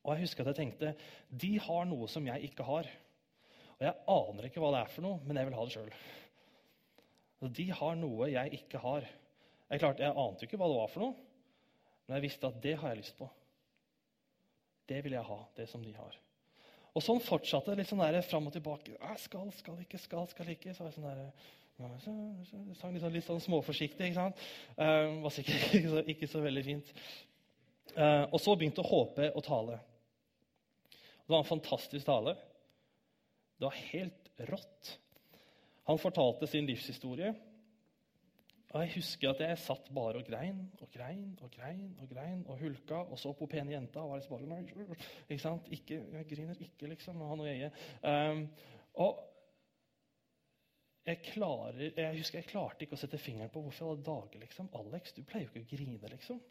Og 0.06 0.12
jeg 0.12 0.26
husker 0.26 0.44
at 0.44 0.52
jeg 0.52 0.60
tenkte 0.60 0.92
de 1.32 1.56
har 1.64 1.88
noe 1.88 2.08
som 2.10 2.26
jeg 2.28 2.50
ikke 2.50 2.66
har. 2.68 2.90
Og 3.76 3.88
jeg 3.88 3.96
aner 4.12 4.48
ikke 4.48 4.62
hva 4.62 4.74
det 4.74 4.82
er 4.84 4.92
for 4.92 5.06
noe, 5.08 5.20
men 5.24 5.40
jeg 5.40 5.48
vil 5.48 5.58
ha 5.58 5.64
det 5.66 5.74
sjøl. 5.74 5.96
De 7.56 7.66
har 7.80 7.96
noe 8.00 8.28
jeg 8.32 8.60
ikke 8.60 8.80
har. 8.82 9.08
Jeg, 9.66 9.80
klarte, 9.82 10.04
jeg 10.04 10.16
ante 10.16 10.46
ikke 10.46 10.60
hva 10.60 10.68
det 10.70 10.78
var 10.78 10.92
for 10.92 11.04
noe, 11.04 11.16
men 12.06 12.16
jeg 12.16 12.28
visste 12.28 12.48
at 12.48 12.62
det 12.62 12.76
har 12.80 12.92
jeg 12.92 13.02
lyst 13.02 13.18
på. 13.18 13.28
Det 14.86 15.02
vil 15.02 15.16
jeg 15.16 15.26
ha, 15.26 15.40
det 15.58 15.66
som 15.68 15.82
de 15.82 15.92
har. 15.96 16.14
Og 16.96 17.04
sånn 17.04 17.20
fortsatte 17.20 17.74
det 17.74 17.82
litt 17.82 17.90
sånn 17.90 18.00
der, 18.00 18.22
fram 18.24 18.48
og 18.48 18.54
tilbake. 18.54 18.94
Jeg 18.96 19.20
skal, 19.20 19.50
skal 19.58 19.80
ikke, 19.82 20.00
skal, 20.00 20.24
skal 20.32 20.52
ikke. 20.54 20.72
Så 20.72 20.82
var 20.82 20.88
jeg 20.88 20.96
sånn 20.96 21.08
der, 21.10 21.18
jeg 21.76 22.00
sang 22.80 22.94
litt 22.94 23.02
sånn, 23.04 23.12
litt 23.12 23.26
sånn 23.26 23.42
småforsiktig. 23.44 24.08
ikke 24.08 24.16
sant? 24.16 24.44
Uh, 24.78 25.20
var 25.26 25.34
sikkert 25.34 25.74
ikke 25.76 25.90
så, 25.92 26.04
ikke 26.14 26.28
så 26.32 26.44
veldig 26.44 26.64
fint. 26.64 26.92
Uh, 27.92 28.24
og 28.30 28.40
så 28.40 28.54
begynte 28.56 28.84
HP 28.86 29.26
å 29.28 29.42
tale. 29.44 29.76
Det 30.96 31.34
var 31.34 31.42
en 31.42 31.50
fantastisk 31.50 32.08
tale. 32.08 32.32
Det 33.58 33.68
var 33.68 33.76
helt 33.90 34.32
rått. 34.48 34.94
Han 35.90 36.00
fortalte 36.00 36.48
sin 36.48 36.66
livshistorie. 36.68 37.34
Og 38.76 38.82
Jeg 38.82 38.92
husker 38.98 39.30
at 39.30 39.38
jeg 39.40 39.58
satt 39.62 39.86
bare 39.96 40.20
og 40.20 40.26
grein 40.28 40.58
og 40.84 40.90
grein 40.92 41.30
og 41.40 41.48
grein 41.54 41.94
og 42.02 42.10
grein 42.10 42.42
og 42.44 42.58
hulka 42.60 42.98
og 43.06 43.16
så 43.18 43.32
på 43.32 43.48
pene 43.48 43.72
jenta. 43.72 44.02
og 44.02 44.10
var 44.10 44.20
liksom 44.20 44.34
bare, 44.36 44.48
nei, 44.50 44.86
ikke 45.30 45.42
sant? 45.42 45.70
Ikke, 45.72 46.02
Jeg 46.12 46.26
griner 46.28 46.60
ikke, 46.60 46.90
liksom. 46.92 47.22
Han 47.30 47.40
og 47.40 47.48
jeg. 47.48 47.70
Um, 48.02 48.42
og 49.06 49.22
jeg, 51.06 51.22
klarer, 51.22 51.80
jeg 51.96 52.18
husker 52.18 52.42
jeg 52.42 52.50
klarte 52.50 52.84
ikke 52.84 52.98
å 52.98 53.00
sette 53.00 53.18
fingeren 53.22 53.52
på 53.54 53.64
hvorfor 53.64 53.94
alle 53.94 54.04
dager. 54.04 54.44
liksom. 54.44 54.68
Alex, 54.76 55.16
du 55.16 55.24
pleier 55.24 55.48
jo 55.48 55.54
ikke 55.54 55.64
å 55.64 55.72
grine, 55.72 56.12
liksom. 56.12 56.44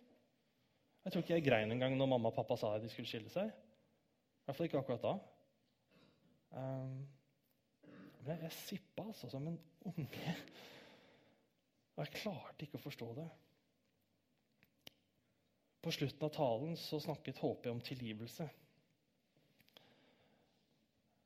Jeg 1.05 1.13
tror 1.13 1.21
ikke 1.21 1.37
jeg 1.37 1.45
grein 1.45 1.77
engang 1.77 1.93
når 1.97 2.09
mamma 2.09 2.33
og 2.33 2.39
pappa 2.39 2.57
sa 2.57 2.73
at 2.73 2.81
de 2.81 2.89
skulle 2.89 3.11
skille 3.11 3.29
seg. 3.29 3.53
I 3.53 4.47
hvert 4.47 4.57
fall 4.57 4.71
ikke 4.71 4.81
akkurat 4.81 5.05
da. 5.05 5.17
Um, 6.57 7.03
men 7.85 8.33
jeg, 8.33 8.47
jeg 8.47 8.61
sippa 8.63 9.11
altså 9.11 9.29
som 9.29 9.45
en 9.45 9.61
unge. 9.93 10.39
Og 11.95 12.03
jeg 12.03 12.21
klarte 12.21 12.65
ikke 12.65 12.79
å 12.79 12.85
forstå 12.85 13.09
det. 13.17 13.25
På 15.85 15.93
slutten 15.93 16.25
av 16.27 16.33
talen 16.33 16.77
så 16.81 16.99
snakket 16.99 17.39
HP 17.39 17.69
om 17.71 17.81
tilgivelse. 17.85 18.47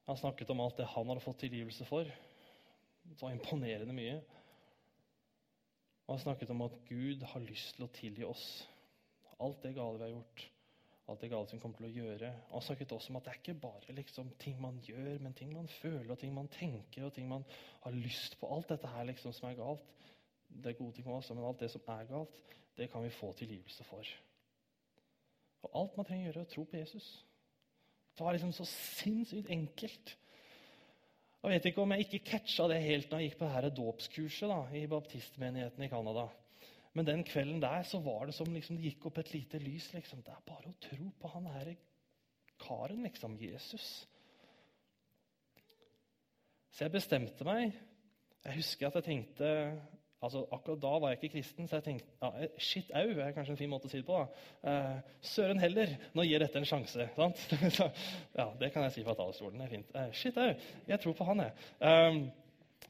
Han 0.09 0.17
snakket 0.19 0.49
om 0.49 0.61
alt 0.63 0.77
det 0.81 0.89
han 0.89 1.09
hadde 1.09 1.23
fått 1.23 1.39
tilgivelse 1.45 1.85
for. 1.87 2.09
Det 3.05 3.17
var 3.21 3.33
imponerende 3.33 3.95
mye. 3.95 4.19
Og 6.07 6.15
han 6.15 6.23
snakket 6.23 6.51
om 6.53 6.65
at 6.65 6.77
Gud 6.89 7.23
har 7.31 7.45
lyst 7.45 7.75
til 7.77 7.85
å 7.85 7.93
tilgi 7.93 8.25
oss 8.25 8.45
alt 9.39 9.61
det 9.63 9.75
gale 9.77 9.99
vi 9.99 10.07
har 10.07 10.15
gjort. 10.15 10.45
Alt 11.09 11.21
det 11.23 11.29
gale 11.31 11.47
som 11.47 11.57
vi 11.57 11.61
kommer 11.63 11.79
til 11.79 11.87
å 11.87 11.93
gjøre. 11.93 12.31
Og 12.49 12.55
han 12.57 12.65
snakket 12.65 12.95
også 12.97 13.13
om 13.13 13.19
at 13.19 13.25
det 13.25 13.31
er 13.31 13.39
ikke 13.39 13.61
bare 13.63 13.95
liksom 13.97 14.33
ting 14.41 14.59
man 14.61 14.81
gjør, 14.85 15.21
men 15.23 15.37
ting 15.37 15.53
man 15.55 15.69
føler, 15.79 16.09
og 16.11 16.19
ting 16.21 16.33
man 16.35 16.51
tenker, 16.53 17.05
og 17.07 17.13
ting 17.15 17.29
man 17.29 17.45
har 17.85 17.95
lyst 17.95 18.37
på. 18.41 18.49
Alt 18.53 18.73
dette 18.73 18.91
her 18.91 19.07
liksom 19.09 19.33
som 19.37 19.49
er 19.49 19.57
galt. 19.61 19.85
Det 20.49 20.71
er 20.73 20.79
gode 20.79 20.97
ting 20.97 21.07
med 21.07 21.19
oss, 21.19 21.29
men 21.33 21.45
alt 21.45 21.61
det 21.61 21.69
som 21.71 21.91
er 21.93 22.07
galt, 22.09 22.41
det 22.77 22.89
kan 22.91 23.03
vi 23.03 23.11
få 23.13 23.31
tilgivelse 23.37 23.85
for. 23.87 24.07
Og 25.63 25.75
alt 25.81 25.97
man 25.97 26.07
trenger 26.07 26.25
å 26.25 26.29
gjøre, 26.29 26.45
er 26.45 26.47
å 26.47 26.53
tro 26.53 26.65
på 26.65 26.79
Jesus. 26.79 27.07
Det 28.15 28.25
var 28.25 28.35
liksom 28.35 28.51
så 28.55 28.65
sinnssykt 28.67 29.51
enkelt. 29.53 30.15
Jeg 31.39 31.53
vet 31.53 31.67
ikke 31.69 31.83
om 31.83 31.93
jeg 31.95 32.05
ikke 32.05 32.25
catcha 32.33 32.65
det 32.67 32.81
helt 32.83 33.11
når 33.11 33.21
jeg 33.21 33.29
gikk 33.29 33.39
på 33.39 33.47
dette 33.47 33.75
dåpskurset 33.77 34.51
da, 34.51 34.59
i 34.75 34.87
baptistmenigheten 34.91 35.85
i 35.85 35.91
Canada. 35.91 36.25
Men 36.97 37.07
den 37.07 37.23
kvelden 37.23 37.61
der 37.63 37.85
så 37.87 38.01
var 38.03 38.25
det 38.27 38.35
som 38.35 38.49
liksom, 38.51 38.75
det 38.75 38.89
gikk 38.89 39.05
opp 39.07 39.21
et 39.21 39.31
lite 39.31 39.61
lys. 39.61 39.91
Liksom. 39.93 40.23
Det 40.25 40.33
er 40.33 40.47
bare 40.47 40.71
å 40.71 40.79
tro 40.83 41.11
på 41.21 41.31
han 41.35 41.47
her 41.53 41.71
karen, 42.59 43.05
liksom. 43.05 43.37
Jesus. 43.39 43.87
Så 46.73 46.85
jeg 46.85 46.95
bestemte 46.95 47.47
meg. 47.47 47.77
Jeg 48.43 48.59
husker 48.59 48.89
at 48.89 48.99
jeg 48.99 49.07
tenkte 49.07 49.49
Altså, 50.19 50.41
Akkurat 50.51 50.81
da 50.83 50.91
var 50.99 51.13
jeg 51.13 51.19
ikke 51.21 51.37
kristen, 51.37 51.67
så 51.67 51.77
jeg 51.79 51.85
tenkte 51.85 52.11
ja, 52.19 52.29
eh, 52.43 52.55
shit 52.59 52.89
au 52.91 53.13
er 53.23 53.31
kanskje 53.35 53.53
en 53.55 53.59
fin 53.61 53.69
måte 53.71 53.87
å 53.87 53.91
si 53.91 54.01
det 54.01 54.07
på. 54.07 54.17
da. 54.19 54.71
Eh, 54.71 55.13
søren 55.23 55.61
heller, 55.63 55.93
nå 56.17 56.25
gir 56.27 56.43
dette 56.43 56.59
en 56.59 56.67
sjanse. 56.67 57.07
sant? 57.15 57.43
ja, 58.39 58.49
Det 58.59 58.71
kan 58.73 58.83
jeg 58.83 58.97
si 58.97 59.03
fra 59.07 59.15
talerstolen. 59.15 59.61
det 59.61 59.67
er 59.67 59.75
fint. 59.77 59.95
Eh, 59.95 60.11
shit 60.11 60.37
au, 60.37 60.49
jeg 60.91 60.99
tror 60.99 61.15
på 61.15 61.27
han, 61.29 61.45
jeg. 61.45 61.53
Eh, 61.79 62.19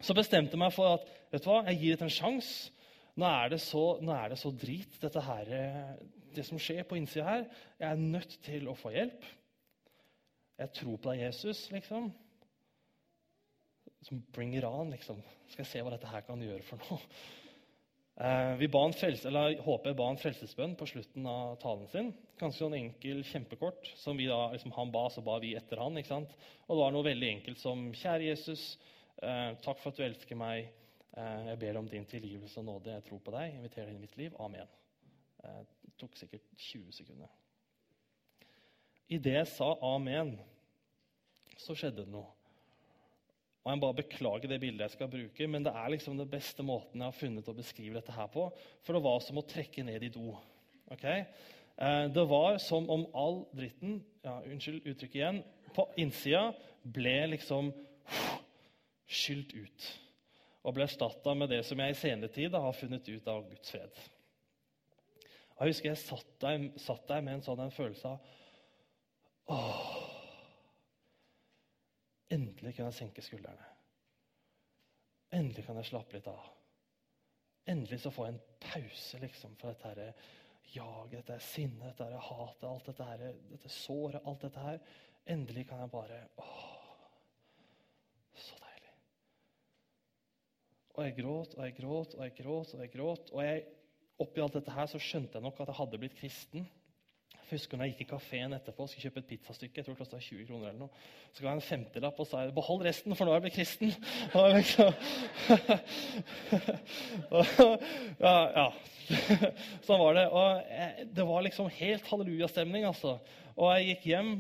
så 0.02 0.15
bestemte 0.18 0.58
jeg 0.58 0.63
meg 0.63 0.74
for 0.74 0.98
at 0.98 1.10
vet 1.30 1.46
du 1.46 1.50
hva, 1.52 1.60
jeg 1.70 1.82
gir 1.82 1.98
dette 1.98 2.08
en 2.08 2.18
sjanse. 2.18 2.72
Nå, 3.20 3.30
så, 3.60 3.84
nå 4.02 4.15
er 4.15 4.32
det 4.32 4.39
så 4.39 4.50
drit, 4.56 4.96
dette 5.02 5.22
her, 5.22 5.52
eh, 5.54 5.94
det 6.36 6.46
som 6.48 6.62
skjer 6.62 6.86
på 6.88 6.98
innsida 6.98 7.28
her. 7.28 7.46
Jeg 7.78 7.92
er 7.92 8.02
nødt 8.02 8.39
til 8.46 8.70
å 8.72 8.78
få 8.80 8.94
hjelp. 8.96 9.28
Jeg 10.60 10.74
tror 10.80 10.98
på 10.98 11.12
deg, 11.12 11.28
Jesus, 11.28 11.68
liksom 11.72 12.10
som 14.02 14.22
bring 14.36 14.56
it 14.58 14.64
on, 14.64 14.92
liksom. 14.94 15.20
Skal 15.50 15.66
jeg 15.66 15.72
se 15.72 15.84
hva 15.84 15.94
dette 15.94 16.10
her 16.10 16.24
kan 16.28 16.42
gjøre 16.44 16.66
for 16.68 16.82
noe. 16.86 17.04
Eh, 18.20 18.58
vi 18.60 18.68
ba 18.68 18.82
en 18.84 18.92
frelse, 18.92 19.30
eller 19.30 19.54
HP 19.64 19.86
ba 19.96 20.10
en 20.12 20.18
frelsesbønn 20.20 20.74
på 20.76 20.90
slutten 20.90 21.24
av 21.32 21.54
talen 21.62 21.86
sin. 21.88 22.10
Ganske 22.36 22.60
sånn 22.60 22.76
enkel, 22.76 23.22
kjempekort. 23.24 23.88
som 23.96 24.18
vi 24.20 24.26
da, 24.28 24.52
liksom, 24.52 24.74
Han 24.76 24.92
ba, 24.92 25.06
så 25.08 25.24
ba 25.24 25.38
vi 25.40 25.54
etter 25.56 25.80
han. 25.80 25.96
ikke 25.96 26.10
sant? 26.10 26.34
Og 26.68 26.76
det 26.76 26.82
var 26.84 26.92
noe 26.92 27.08
veldig 27.08 27.30
enkelt 27.30 27.62
som 27.62 27.86
Kjære 27.96 28.26
Jesus, 28.28 28.78
eh, 29.24 29.56
takk 29.64 29.80
for 29.80 29.94
at 29.94 29.96
du 29.96 30.04
elsker 30.04 30.36
meg. 30.36 30.68
Eh, 31.16 31.46
jeg 31.48 31.60
ber 31.60 31.78
om 31.78 31.88
din 31.88 32.06
tilgivelse 32.06 32.60
og 32.60 32.66
nåde. 32.66 32.92
Jeg 32.92 33.06
tror 33.08 33.20
på 33.20 33.32
deg. 33.32 33.54
Jeg 33.54 33.56
inviterer 33.56 33.86
deg 33.86 33.96
inn 33.96 34.04
i 34.04 34.08
mitt 34.10 34.18
liv. 34.18 34.36
Amen. 34.38 34.68
Det 35.42 35.96
tok 35.98 36.20
sikkert 36.20 36.44
20 36.58 36.92
sekunder. 36.92 37.32
Idet 39.08 39.34
jeg 39.34 39.48
sa 39.48 39.78
amen, 39.82 40.36
så 41.58 41.74
skjedde 41.74 42.04
det 42.04 42.12
noe. 42.12 42.38
Og 43.63 43.72
Jeg 43.74 43.82
bare 43.84 43.98
beklager 44.00 44.48
det 44.48 44.60
bildet 44.62 44.86
jeg 44.86 44.95
skal 44.95 45.12
bruke, 45.12 45.48
men 45.52 45.65
det 45.65 45.74
er 45.76 45.91
liksom 45.91 46.17
den 46.17 46.30
beste 46.32 46.63
måten 46.63 47.02
jeg 47.02 47.12
har 47.12 47.17
funnet 47.17 47.50
å 47.52 47.58
beskrive 47.58 47.98
dette 48.00 48.15
her 48.15 48.30
på. 48.32 48.48
For 48.86 48.95
det 48.95 49.04
var 49.04 49.19
som 49.26 49.41
å 49.41 49.45
trekke 49.45 49.84
ned 49.84 50.06
i 50.08 50.12
do. 50.13 50.32
Okay? 50.95 51.26
Eh, 51.76 52.06
det 52.15 52.26
var 52.32 52.58
som 52.63 52.88
om 52.89 53.06
all 53.13 53.41
dritten 53.56 54.00
ja, 54.24 54.39
unnskyld 54.41 54.88
uttrykket 54.88 55.19
igjen, 55.19 55.41
på 55.76 55.86
innsida 56.02 56.50
ble 56.84 57.17
liksom 57.36 57.74
skylt 59.10 59.54
ut. 59.54 59.89
Og 60.63 60.76
ble 60.76 60.88
erstatta 60.88 61.36
med 61.38 61.52
det 61.52 61.62
som 61.67 61.80
jeg 61.80 61.93
i 61.93 62.00
senere 62.00 62.32
tid 62.34 62.56
har 62.56 62.76
funnet 62.78 63.08
ut 63.10 63.30
av 63.32 63.45
Guds 63.52 63.76
fred. 63.76 64.02
Jeg 65.60 65.74
husker 65.74 65.91
jeg 65.91 66.00
satt 66.00 66.36
der, 66.39 66.69
satt 66.80 67.08
der 67.10 67.24
med 67.24 67.38
en 67.38 67.43
sånn 67.43 67.60
en 67.63 67.74
følelse 67.76 68.13
av 68.13 68.36
åh, 69.52 69.88
Endelig 72.39 72.75
kan 72.78 72.88
jeg 72.88 72.97
senke 73.02 73.23
skuldrene. 73.25 73.67
Endelig 75.36 75.65
kan 75.67 75.78
jeg 75.78 75.89
slappe 75.89 76.15
litt 76.15 76.28
av. 76.32 76.45
Endelig 77.69 77.99
så 78.02 78.12
får 78.13 78.28
jeg 78.28 78.36
en 78.36 78.45
pause 78.63 79.19
liksom, 79.21 79.56
fra 79.60 79.73
dette 79.73 79.91
her 79.91 80.21
jaget, 80.73 81.19
dette 81.19 81.36
her 81.36 81.43
sinnet, 81.43 81.91
dette 81.91 82.08
her 82.08 82.30
hatet, 82.30 82.65
alt 82.69 82.89
dette 82.89 83.10
her, 83.10 83.25
dette 83.52 83.71
såret, 83.73 84.21
alt 84.25 84.45
dette 84.45 84.63
her. 84.63 84.80
Endelig 85.30 85.67
kan 85.69 85.84
jeg 85.84 85.91
bare 85.93 86.21
Åh, 86.41 86.63
så 88.39 88.58
deilig. 88.63 88.95
og 90.95 91.04
jeg 91.06 91.15
gråt 91.19 91.54
og 91.58 91.63
jeg 91.65 91.75
gråt 91.82 92.15
og 92.15 92.23
jeg 92.23 92.36
gråt. 92.39 92.73
Og 92.73 92.82
jeg 92.86 92.93
gråt. 92.95 93.32
Og 93.36 93.43
jeg, 93.45 93.63
oppi 94.19 94.43
alt 94.43 94.58
dette 94.58 94.78
her 94.80 94.89
så 94.89 95.02
skjønte 95.02 95.38
jeg 95.38 95.45
nok 95.45 95.60
at 95.60 95.73
jeg 95.73 95.82
hadde 95.84 96.02
blitt 96.02 96.17
kristen. 96.17 96.69
Jeg 97.50 97.58
husker 97.58 97.80
når 97.80 97.88
jeg 97.88 97.94
gikk 97.96 98.04
i 98.04 98.12
kafeen 98.12 98.52
etterpå 98.54 98.86
og 98.86 98.90
skulle 98.92 99.08
kjøpe 99.08 99.24
et 99.24 99.30
pizzastykke. 99.32 99.78
jeg 99.80 99.86
tror 99.86 99.96
det 99.96 100.02
kostet 100.04 100.22
20 100.22 100.44
kroner 100.46 100.68
eller 100.70 100.84
noe. 100.84 101.00
Så 101.34 101.42
ga 101.42 101.48
jeg 101.48 101.58
en 101.58 101.66
femtilapp 101.66 102.20
og 102.22 102.28
sa 102.30 102.44
'behold 102.54 102.84
resten, 102.86 103.16
for 103.16 103.26
nå 103.26 103.32
er 103.32 103.40
jeg 103.40 103.42
blitt 103.42 103.58
kristen'. 103.58 103.96
Og 104.38 104.54
liksom, 104.54 104.94
ja, 108.28 108.36
ja. 108.54 108.68
Sånn 109.88 110.04
var 110.04 110.14
det. 110.14 110.28
Og 110.30 110.62
jeg, 110.70 111.08
det 111.16 111.26
var 111.32 111.42
liksom 111.48 111.72
helt 111.80 112.06
hallelujastemning. 112.12 112.86
Altså. 112.86 113.18
Og 113.56 113.74
jeg 113.74 113.88
gikk 113.88 114.06
hjem, 114.12 114.32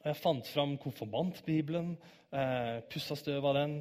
og 0.00 0.10
jeg 0.10 0.22
fant 0.24 0.50
fram 0.50 0.74
konfirmantbibelen, 0.82 1.94
eh, 2.34 2.82
pussa 2.90 3.14
støv 3.14 3.46
av 3.46 3.54
den 3.60 3.78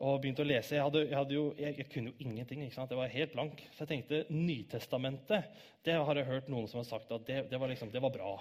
og 0.00 0.22
begynte 0.22 0.40
å 0.40 0.48
lese. 0.48 0.76
Jeg, 0.76 0.84
hadde, 0.84 1.02
jeg, 1.04 1.16
hadde 1.18 1.36
jo, 1.36 1.42
jeg, 1.60 1.76
jeg 1.82 1.88
kunne 1.92 2.12
jo 2.12 2.24
ingenting. 2.24 2.62
ikke 2.64 2.76
sant? 2.78 2.92
Jeg 2.92 3.00
var 3.00 3.12
helt 3.12 3.34
blank. 3.34 3.60
Så 3.74 3.84
jeg 3.84 3.90
tenkte 3.90 4.22
Nytestamentet 4.32 5.66
det 5.84 5.96
har 5.96 6.18
jeg 6.18 6.28
hørt 6.28 6.48
noen 6.52 6.68
som 6.68 6.80
har 6.80 6.88
sagt 6.88 7.12
at 7.12 7.24
det, 7.28 7.38
det, 7.50 7.60
var, 7.60 7.70
liksom, 7.72 7.92
det 7.92 8.02
var, 8.04 8.12
bra. 8.12 8.34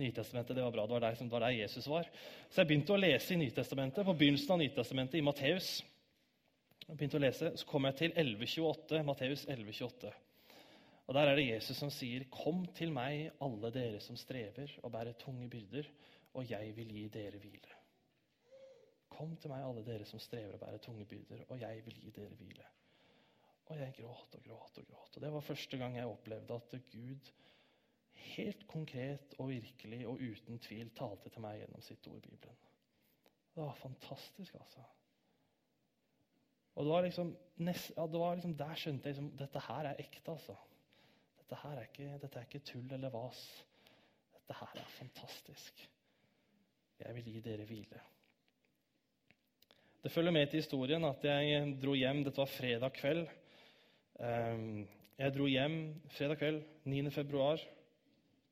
Nytestamentet, 0.00 0.56
Det 0.56 0.64
var 0.64 0.74
bra, 0.74 0.86
det 0.86 0.96
var, 0.96 1.04
der, 1.04 1.18
det 1.18 1.32
var 1.34 1.44
der 1.44 1.58
Jesus 1.58 1.86
var. 1.90 2.08
Så 2.48 2.62
jeg 2.62 2.70
begynte 2.70 2.94
å 2.94 2.98
lese 2.98 3.34
i 3.34 3.38
Nytestamentet, 3.42 4.06
på 4.06 4.16
begynnelsen 4.16 4.54
av 4.54 4.62
Nytestamentet, 4.62 5.18
i 5.18 5.26
Matteus. 5.26 5.70
Begynte 6.88 7.18
å 7.18 7.22
lese, 7.22 7.52
Så 7.58 7.66
kom 7.66 7.86
jeg 7.86 7.98
til 7.98 8.14
1128, 8.14 9.02
Matteus 9.06 9.44
1128. 9.46 10.14
Og 11.10 11.14
Der 11.14 11.26
er 11.26 11.36
det 11.36 11.48
Jesus 11.48 11.76
som 11.76 11.90
sier, 11.90 12.24
'Kom 12.30 12.66
til 12.74 12.92
meg, 12.92 13.32
alle 13.42 13.70
dere 13.70 14.00
som 14.00 14.16
strever 14.16 14.70
og 14.82 14.92
bærer 14.92 15.12
tunge 15.18 15.50
byrder, 15.50 15.86
og 16.34 16.50
jeg 16.50 16.76
vil 16.76 16.88
gi 16.88 17.08
dere 17.08 17.38
hvile.' 17.38 17.79
Kom 19.10 19.34
til 19.36 19.52
meg, 19.52 19.64
alle 19.66 19.84
dere 19.86 20.06
som 20.08 20.22
strever 20.22 20.54
og 20.56 20.62
bærer 20.62 20.82
tunge 20.82 21.04
byrder, 21.08 21.44
og 21.48 21.60
jeg 21.60 21.84
vil 21.86 21.98
gi 22.04 22.12
dere 22.16 22.38
hvile. 22.38 22.66
Og 23.70 23.78
jeg 23.78 23.94
gråt 23.98 24.34
og 24.38 24.42
gråt 24.46 24.78
og 24.82 24.86
gråt. 24.86 25.16
Og 25.16 25.22
Det 25.22 25.32
var 25.32 25.46
første 25.46 25.78
gang 25.78 25.96
jeg 25.96 26.06
opplevde 26.06 26.54
at 26.54 26.74
Gud 26.92 27.30
helt 28.20 28.66
konkret 28.68 29.34
og 29.38 29.48
virkelig 29.48 30.06
og 30.06 30.22
uten 30.22 30.58
tvil 30.58 30.90
talte 30.96 31.30
til 31.30 31.42
meg 31.44 31.60
gjennom 31.62 31.84
sitt 31.84 32.06
ord 32.10 32.26
i 32.26 32.32
Bibelen. 32.32 32.58
Det 33.54 33.62
var 33.62 33.78
fantastisk, 33.78 34.54
altså. 34.54 34.82
Og 36.74 36.84
det 36.86 36.92
var 36.92 37.02
liksom, 37.02 37.32
det 37.58 38.20
var 38.20 38.34
liksom 38.34 38.54
Der 38.56 38.74
skjønte 38.74 39.08
jeg 39.08 39.14
liksom, 39.14 39.30
dette 39.38 39.62
her 39.66 39.88
er 39.90 40.02
ekte. 40.02 40.30
altså. 40.32 40.56
Dette 41.38 41.58
her 41.62 41.78
er 41.78 41.88
ikke, 41.88 42.18
dette 42.22 42.38
er 42.38 42.46
ikke 42.46 42.64
tull 42.64 42.92
eller 42.94 43.10
vas. 43.10 43.40
Dette 44.36 44.54
her 44.60 44.80
er 44.80 44.94
fantastisk. 44.94 45.90
Jeg 47.00 47.14
vil 47.14 47.24
gi 47.24 47.40
dere 47.40 47.66
hvile. 47.66 48.00
Det 50.00 50.08
følger 50.08 50.32
med 50.32 50.46
til 50.48 50.62
historien 50.62 51.02
at 51.04 51.24
jeg 51.28 51.74
dro 51.76 51.92
hjem 51.92 52.22
Dette 52.24 52.40
var 52.40 52.48
fredag 52.48 52.94
kveld. 52.96 53.26
Ehm, 54.24 54.86
jeg 55.20 55.32
dro 55.34 55.44
hjem 55.44 55.74
fredag 56.16 56.38
kveld 56.40 56.60
9. 56.88 57.10
februar 57.12 57.60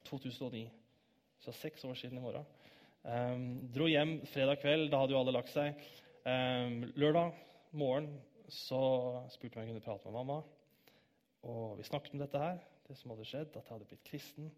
2009. 0.04 0.66
Så 1.40 1.54
seks 1.56 1.86
år 1.88 1.94
siden 1.96 2.18
i 2.18 2.20
morgen. 2.20 2.44
Um, 3.00 3.46
dro 3.72 3.86
hjem 3.88 4.18
fredag 4.28 4.60
kveld. 4.60 4.90
Da 4.92 5.00
hadde 5.00 5.14
jo 5.16 5.20
alle 5.22 5.32
lagt 5.38 5.48
seg. 5.54 5.78
Um, 6.28 6.82
lørdag 7.00 7.32
morgen 7.72 8.10
så 8.52 8.80
spurte 9.32 9.56
jeg 9.56 9.62
om 9.62 9.64
jeg 9.64 9.72
kunne 9.72 9.86
prate 9.86 10.04
med 10.04 10.18
mamma. 10.18 10.36
Og 11.48 11.78
vi 11.78 11.86
snakket 11.88 12.18
om 12.18 12.24
dette 12.26 12.42
her, 12.42 12.60
det 12.90 12.98
som 12.98 13.14
hadde 13.14 13.24
skjedd, 13.30 13.54
at 13.54 13.62
jeg 13.62 13.72
hadde 13.72 13.88
blitt 13.88 14.04
kristen. 14.10 14.52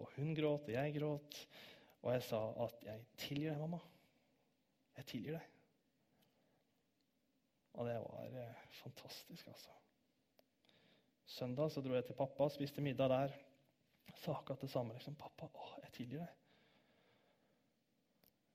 Og 0.00 0.10
hun 0.16 0.34
gråt, 0.34 0.66
og 0.66 0.74
jeg 0.74 0.96
gråt. 0.98 1.38
Og 2.02 2.10
jeg 2.16 2.26
sa 2.26 2.42
at 2.66 2.84
'jeg 2.88 3.06
tilgir 3.22 3.54
deg, 3.54 3.62
mamma'. 3.62 3.97
Jeg 4.98 5.06
tilgir 5.06 5.38
deg. 5.38 5.54
Og 7.78 7.86
det 7.86 7.98
var 8.02 8.38
eh, 8.42 8.64
fantastisk, 8.80 9.46
altså. 9.52 9.74
Søndag 11.28 11.70
så 11.70 11.82
dro 11.84 11.94
jeg 11.94 12.06
til 12.08 12.16
pappa, 12.18 12.48
spiste 12.50 12.82
middag 12.82 13.12
der. 13.12 13.36
Sa 14.18 14.34
akkurat 14.34 14.60
det 14.64 14.70
samme. 14.70 14.96
liksom, 14.96 15.14
'Pappa, 15.14 15.46
å, 15.54 15.68
jeg 15.84 15.92
tilgir 15.92 16.24
deg.' 16.24 16.34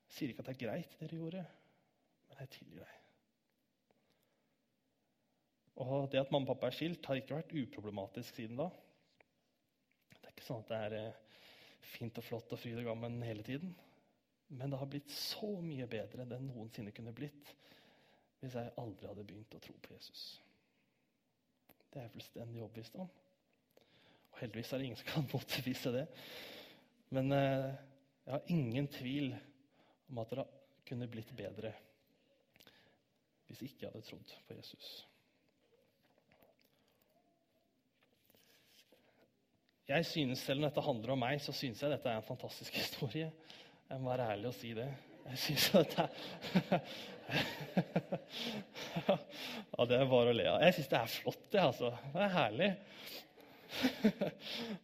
Jeg 0.03 0.17
sier 0.17 0.33
ikke 0.33 0.43
at 0.43 0.49
det 0.49 0.53
er 0.53 0.65
greit, 0.65 0.91
det 0.99 1.07
dere 1.07 1.19
gjorde, 1.21 1.45
men 2.27 2.41
jeg 2.41 2.49
tilgir 2.57 2.83
deg. 2.83 2.97
Og 5.85 6.11
det 6.11 6.19
at 6.19 6.31
mamma 6.31 6.45
og 6.45 6.51
pappa 6.51 6.69
er 6.69 6.75
skilt, 6.77 7.05
har 7.05 7.17
ikke 7.17 7.39
vært 7.39 7.55
uproblematisk 7.63 8.35
siden 8.35 8.59
da. 8.59 8.67
Det 10.11 10.27
er 10.27 10.35
ikke 10.35 10.45
sånn 10.45 10.61
at 10.61 10.69
det 10.69 10.81
er 10.89 10.97
eh, 10.99 11.39
fint 11.95 12.19
og 12.19 12.27
flott 12.27 12.53
og 12.53 12.61
fryd 12.61 12.77
og 12.83 12.91
gammen 12.91 13.21
hele 13.25 13.45
tiden. 13.47 13.73
Men 14.53 14.69
det 14.69 14.77
har 14.77 14.89
blitt 14.89 15.11
så 15.11 15.49
mye 15.65 15.87
bedre 15.89 16.23
enn 16.23 16.31
det 16.31 16.41
noensinne 16.43 16.93
kunne 16.95 17.13
blitt 17.15 17.53
hvis 18.43 18.57
jeg 18.59 18.73
aldri 18.81 19.07
hadde 19.07 19.23
begynt 19.23 19.55
å 19.55 19.61
tro 19.63 19.73
på 19.79 19.93
Jesus. 19.95 20.23
Det 21.89 22.01
er 22.01 22.09
jeg 22.09 22.15
fullstendig 22.17 22.59
overbevist 22.59 22.97
om. 22.99 23.07
Og 24.33 24.41
heldigvis 24.41 24.73
er 24.73 24.81
det 24.81 24.89
ingen 24.89 24.99
som 24.99 25.09
kan 25.09 25.29
motbevise 25.33 25.93
det. 25.95 26.03
Men 27.15 27.31
eh, 27.37 27.71
jeg 28.25 28.35
har 28.35 28.51
ingen 28.51 28.89
tvil 28.91 29.31
om 30.11 30.21
at 30.21 30.35
det 30.35 30.45
kunne 30.89 31.09
blitt 31.09 31.31
bedre 31.37 31.71
hvis 33.47 33.63
ikke 33.67 33.85
jeg 33.85 33.91
hadde 33.93 34.07
trodd 34.07 34.37
på 34.47 34.55
Jesus. 34.57 34.91
Jeg 39.87 40.05
synes, 40.05 40.39
Selv 40.39 40.59
om 40.59 40.63
dette 40.67 40.81
handler 40.81 41.11
om 41.13 41.19
meg, 41.19 41.41
så 41.43 41.51
synes 41.53 41.81
jeg 41.81 41.91
dette 41.91 42.09
er 42.09 42.17
en 42.17 42.27
fantastisk 42.27 42.73
historie. 42.81 43.31
Jeg 43.89 43.99
må 44.01 44.09
være 44.09 44.31
ærlig 44.31 44.47
og 44.47 44.55
si 44.57 44.73
det. 44.77 44.87
Jeg 45.29 45.37
syns 45.37 45.75
at 45.79 45.93
Ja, 49.73 49.85
det 49.87 49.97
er 49.97 50.09
bare 50.09 50.31
å 50.31 50.35
le 50.35 50.47
av. 50.51 50.61
Jeg 50.65 50.77
syns 50.77 50.89
det 50.91 50.99
er 50.99 51.13
flott, 51.13 51.45
det, 51.51 51.61
altså. 51.61 51.93
Det 52.13 52.23
er 52.25 52.33
herlig. 52.33 52.69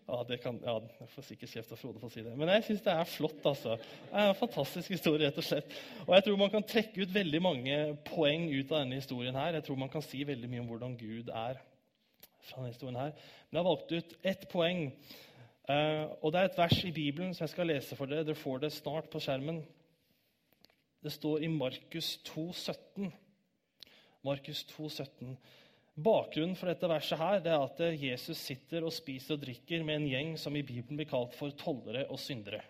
ja, 0.09 0.23
det 0.29 0.39
kan, 0.41 0.59
ja, 0.63 0.75
Jeg 0.99 1.09
får 1.13 1.25
sikkert 1.27 1.53
kjeft 1.53 1.73
av 1.75 1.81
Frode 1.81 2.01
for 2.01 2.09
å 2.09 2.13
si 2.13 2.23
det. 2.25 2.35
Men 2.39 2.51
jeg 2.55 2.65
syns 2.67 2.83
det 2.85 2.95
er 2.95 3.12
flott. 3.12 3.41
altså. 3.51 3.77
Det 3.79 4.15
er 4.15 4.31
en 4.31 4.39
fantastisk 4.39 4.95
historie, 4.95 5.27
rett 5.27 5.41
og 5.41 5.45
slett. 5.45 5.79
Og 6.07 6.13
jeg 6.15 6.25
tror 6.25 6.41
man 6.41 6.53
kan 6.53 6.67
trekke 6.73 7.03
ut 7.03 7.15
veldig 7.15 7.41
mange 7.43 7.79
poeng 8.07 8.47
ut 8.53 8.71
av 8.71 8.83
denne 8.83 9.01
historien 9.01 9.38
her. 9.38 9.59
Jeg 9.59 9.67
tror 9.67 9.81
man 9.83 9.93
kan 9.93 10.05
si 10.05 10.23
veldig 10.27 10.51
mye 10.51 10.63
om 10.63 10.71
hvordan 10.73 10.97
Gud 10.99 11.33
er 11.33 11.59
fra 12.49 12.62
denne 12.62 12.73
historien 12.73 12.99
her. 12.99 13.15
Men 13.49 13.59
jeg 13.59 13.63
har 13.63 13.69
valgt 13.69 13.97
ut 13.97 14.15
ett 14.33 14.47
poeng 14.51 14.88
og 15.69 16.32
Det 16.34 16.39
er 16.39 16.47
et 16.49 16.58
vers 16.58 16.79
i 16.86 16.91
Bibelen 16.91 17.34
som 17.34 17.45
jeg 17.45 17.53
skal 17.53 17.69
lese 17.69 17.97
for 17.97 18.10
dere. 18.10 18.25
Dere 18.25 18.38
får 18.38 18.63
det 18.63 18.71
snart 18.73 19.10
på 19.13 19.21
skjermen. 19.21 19.62
Det 21.03 21.12
står 21.13 21.45
i 21.45 21.49
Markus 21.51 22.17
2, 22.27 22.49
17. 22.53 23.12
Markus 24.25 24.63
2, 24.73 24.89
17. 24.89 25.38
Bakgrunnen 25.99 26.55
for 26.55 26.71
dette 26.71 26.89
verset 26.89 27.19
her, 27.19 27.39
det 27.43 27.51
er 27.53 27.63
at 27.63 27.79
Jesus 28.01 28.39
sitter 28.39 28.86
og 28.88 28.93
spiser 28.95 29.36
og 29.36 29.43
drikker 29.43 29.84
med 29.84 29.99
en 29.99 30.10
gjeng 30.10 30.34
som 30.39 30.55
i 30.55 30.63
Bibelen 30.63 30.99
blir 30.99 31.10
kalt 31.10 31.36
for 31.38 31.53
tollere 31.60 32.05
og 32.10 32.19
syndere. 32.23 32.62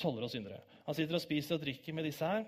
Tollere 0.00 0.28
og 0.28 0.32
syndere. 0.32 0.60
Han 0.86 0.96
sitter 0.96 1.16
og 1.16 1.24
spiser 1.24 1.56
og 1.56 1.64
drikker 1.64 1.96
med 1.96 2.06
disse 2.08 2.26
her. 2.26 2.44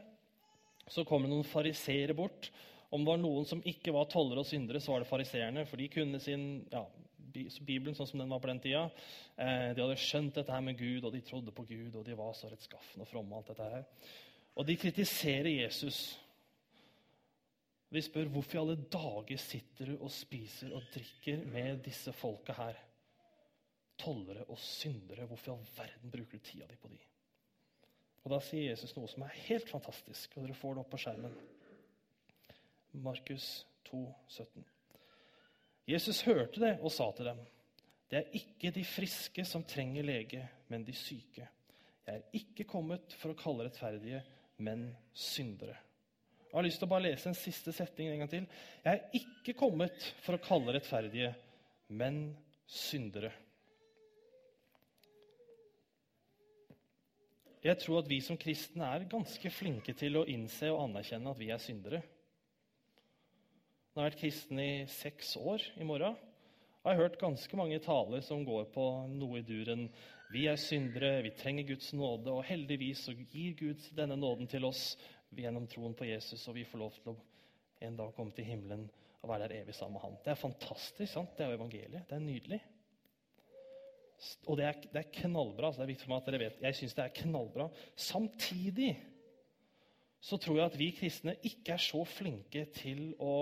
Så 0.89 1.07
kommer 1.09 1.31
noen 1.31 1.47
fariseere 1.47 2.15
bort. 2.17 2.51
Om 2.93 3.05
det 3.05 3.11
var 3.15 3.23
noen 3.23 3.49
som 3.49 3.63
ikke 3.65 3.95
var 3.97 4.11
tollere 4.13 4.45
og 4.45 4.49
syndere, 4.49 4.81
så 4.81 4.93
var 4.93 5.03
det 5.03 5.11
fariseerne. 5.11 5.65
For 5.69 5.81
de 5.81 5.89
kunne 5.93 6.21
sin 6.21 6.47
ja, 6.73 6.85
Bibelen 7.33 7.97
sånn 7.97 8.09
som 8.09 8.23
den 8.23 8.31
var 8.33 8.41
på 8.43 8.51
den 8.51 8.61
tida. 8.63 8.85
Eh, 9.37 9.71
de 9.75 9.83
hadde 9.83 9.99
skjønt 10.01 10.37
dette 10.39 10.55
her 10.55 10.65
med 10.65 10.79
Gud, 10.79 11.05
og 11.05 11.13
de 11.15 11.23
trodde 11.27 11.55
på 11.55 11.67
Gud, 11.69 11.97
og 11.97 12.05
de 12.07 12.17
var 12.19 12.35
så 12.39 12.51
rettskaffende 12.53 13.07
og 13.07 13.11
fromme. 13.11 13.37
alt 13.37 13.53
dette 13.53 13.71
her. 13.75 13.87
Og 14.57 14.67
de 14.69 14.77
kritiserer 14.77 15.49
Jesus. 15.49 16.01
De 17.93 18.03
spør 18.03 18.31
hvorfor 18.33 18.57
i 18.57 18.61
alle 18.63 18.79
dager 18.93 19.41
sitter 19.41 19.93
du 19.93 19.97
og 19.99 20.11
spiser 20.11 20.73
og 20.73 20.89
drikker 20.95 21.45
med 21.53 21.83
disse 21.85 22.13
folka 22.13 22.57
her. 22.57 22.79
Tollere 24.01 24.45
og 24.49 24.59
syndere. 24.59 25.27
Hvorfor 25.27 25.53
i 25.53 25.57
all 25.57 25.67
verden 25.77 26.13
bruker 26.13 26.39
du 26.39 26.45
tida 26.45 26.69
di 26.71 26.77
på 26.81 26.89
de? 26.89 27.01
Og 28.25 28.31
Da 28.31 28.39
sier 28.41 28.71
Jesus 28.71 28.95
noe 28.97 29.11
som 29.11 29.25
er 29.27 29.41
helt 29.49 29.69
fantastisk, 29.71 30.37
og 30.37 30.47
dere 30.47 30.55
får 30.55 30.77
det 30.77 30.85
opp 30.85 30.93
på 30.95 31.01
skjermen. 31.03 31.35
Markus 33.03 33.67
2, 33.89 34.05
17. 34.29 34.65
Jesus 35.89 36.23
hørte 36.23 36.61
det 36.63 36.77
og 36.81 36.93
sa 36.93 37.11
til 37.13 37.27
dem, 37.27 37.39
'Det 38.09 38.19
er 38.19 38.37
ikke 38.37 38.71
de 38.71 38.85
friske 38.85 39.45
som 39.45 39.65
trenger 39.65 40.03
lege, 40.03 40.49
men 40.69 40.85
de 40.85 40.93
syke.' 40.93 41.49
'Jeg 42.07 42.17
er 42.17 42.23
ikke 42.33 42.65
kommet 42.65 43.13
for 43.19 43.33
å 43.33 43.39
kalle 43.39 43.65
rettferdige, 43.65 44.23
men 44.59 44.97
syndere.' 45.15 45.79
Jeg 46.53 46.59
har 46.59 46.63
lyst 46.63 46.79
til 46.79 46.87
å 46.87 46.93
bare 46.93 47.03
lese 47.03 47.29
en 47.29 47.35
siste 47.35 47.73
setning 47.73 48.09
en 48.09 48.19
gang 48.19 48.31
til. 48.31 48.47
'Jeg 48.85 48.93
er 48.95 49.09
ikke 49.15 49.55
kommet 49.59 50.15
for 50.21 50.37
å 50.37 50.43
kalle 50.45 50.75
rettferdige, 50.75 51.35
men 51.89 52.37
syndere.' 52.67 53.33
Jeg 57.63 57.79
tror 57.79 58.01
at 58.03 58.09
vi 58.11 58.21
som 58.21 58.37
kristne 58.37 58.85
er 58.85 59.05
ganske 59.11 59.51
flinke 59.51 59.95
til 59.95 60.17
å 60.19 60.27
innse 60.27 60.67
og 60.73 60.81
anerkjenne 60.89 61.31
at 61.31 61.39
vi 61.39 61.51
er 61.55 61.59
syndere. 61.63 62.03
Nå 63.93 64.01
har 64.01 64.07
jeg 64.07 64.15
vært 64.15 64.21
kristen 64.23 64.61
i 64.63 64.85
seks 64.89 65.35
år 65.37 65.63
i 65.77 65.85
morgen. 65.85 66.15
Jeg 66.81 66.89
har 66.89 66.97
hørt 66.97 67.19
ganske 67.21 67.57
mange 67.61 67.77
taler 67.85 68.23
som 68.25 68.41
går 68.47 68.71
på 68.73 68.85
noe 69.13 69.43
i 69.43 69.45
duren 69.45 69.83
vi 70.33 70.47
er 70.49 70.57
syndere, 70.57 71.19
vi 71.27 71.35
trenger 71.37 71.67
Guds 71.69 71.91
nåde, 71.93 72.33
og 72.33 72.47
heldigvis 72.49 73.03
så 73.05 73.13
gir 73.13 73.53
Gud 73.59 73.85
denne 73.93 74.17
nåden 74.17 74.49
til 74.49 74.65
oss 74.65 74.95
gjennom 75.37 75.67
troen 75.69 75.93
på 75.93 76.09
Jesus, 76.09 76.47
og 76.49 76.57
vi 76.57 76.65
får 76.65 76.81
lov 76.81 76.97
til 76.97 77.13
å 77.13 77.17
en 77.85 77.99
dag 77.99 78.15
komme 78.17 78.33
til 78.33 78.49
himmelen 78.49 78.87
og 79.21 79.29
være 79.29 79.51
der 79.51 79.59
evig 79.59 79.77
sammen 79.77 79.99
med 79.99 80.07
han. 80.07 80.17
Det 80.25 80.33
er 80.33 80.41
fantastisk. 80.41 81.13
sant? 81.13 81.35
Det 81.37 81.45
er 81.45 81.53
jo 81.53 81.59
evangeliet. 81.59 82.07
Det 82.09 82.17
er 82.17 82.25
nydelig. 82.25 82.61
Og 84.47 84.57
det 84.57 84.71
er, 84.71 84.79
det 84.89 85.03
er 85.03 85.15
knallbra. 85.19 85.69
så 85.69 85.83
det 85.83 85.85
er 85.85 85.93
viktig 85.93 86.07
for 86.07 86.15
meg 86.15 86.23
at 86.23 86.31
dere 86.31 86.45
vet. 86.47 86.63
Jeg 86.65 86.79
syns 86.81 86.97
det 86.97 87.05
er 87.05 87.17
knallbra. 87.21 87.69
Samtidig 88.09 88.95
så 90.23 90.41
tror 90.41 90.63
jeg 90.63 90.71
at 90.71 90.79
vi 90.81 90.95
kristne 90.97 91.37
ikke 91.45 91.77
er 91.77 91.85
så 91.93 92.07
flinke 92.09 92.65
til 92.73 93.11
å 93.21 93.35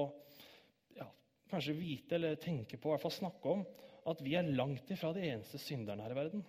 kanskje 1.51 1.77
vite 1.77 2.17
eller 2.17 2.39
tenke 2.41 2.79
på, 2.79 2.91
i 2.91 2.95
hvert 2.95 3.05
fall 3.05 3.15
snakke 3.15 3.53
om, 3.53 3.67
at 4.11 4.23
vi 4.25 4.35
er 4.39 4.49
langt 4.49 4.91
ifra 4.91 5.13
de 5.15 5.27
eneste 5.29 5.61
synderne 5.61 6.05
her 6.05 6.15
i 6.15 6.19
verden. 6.19 6.45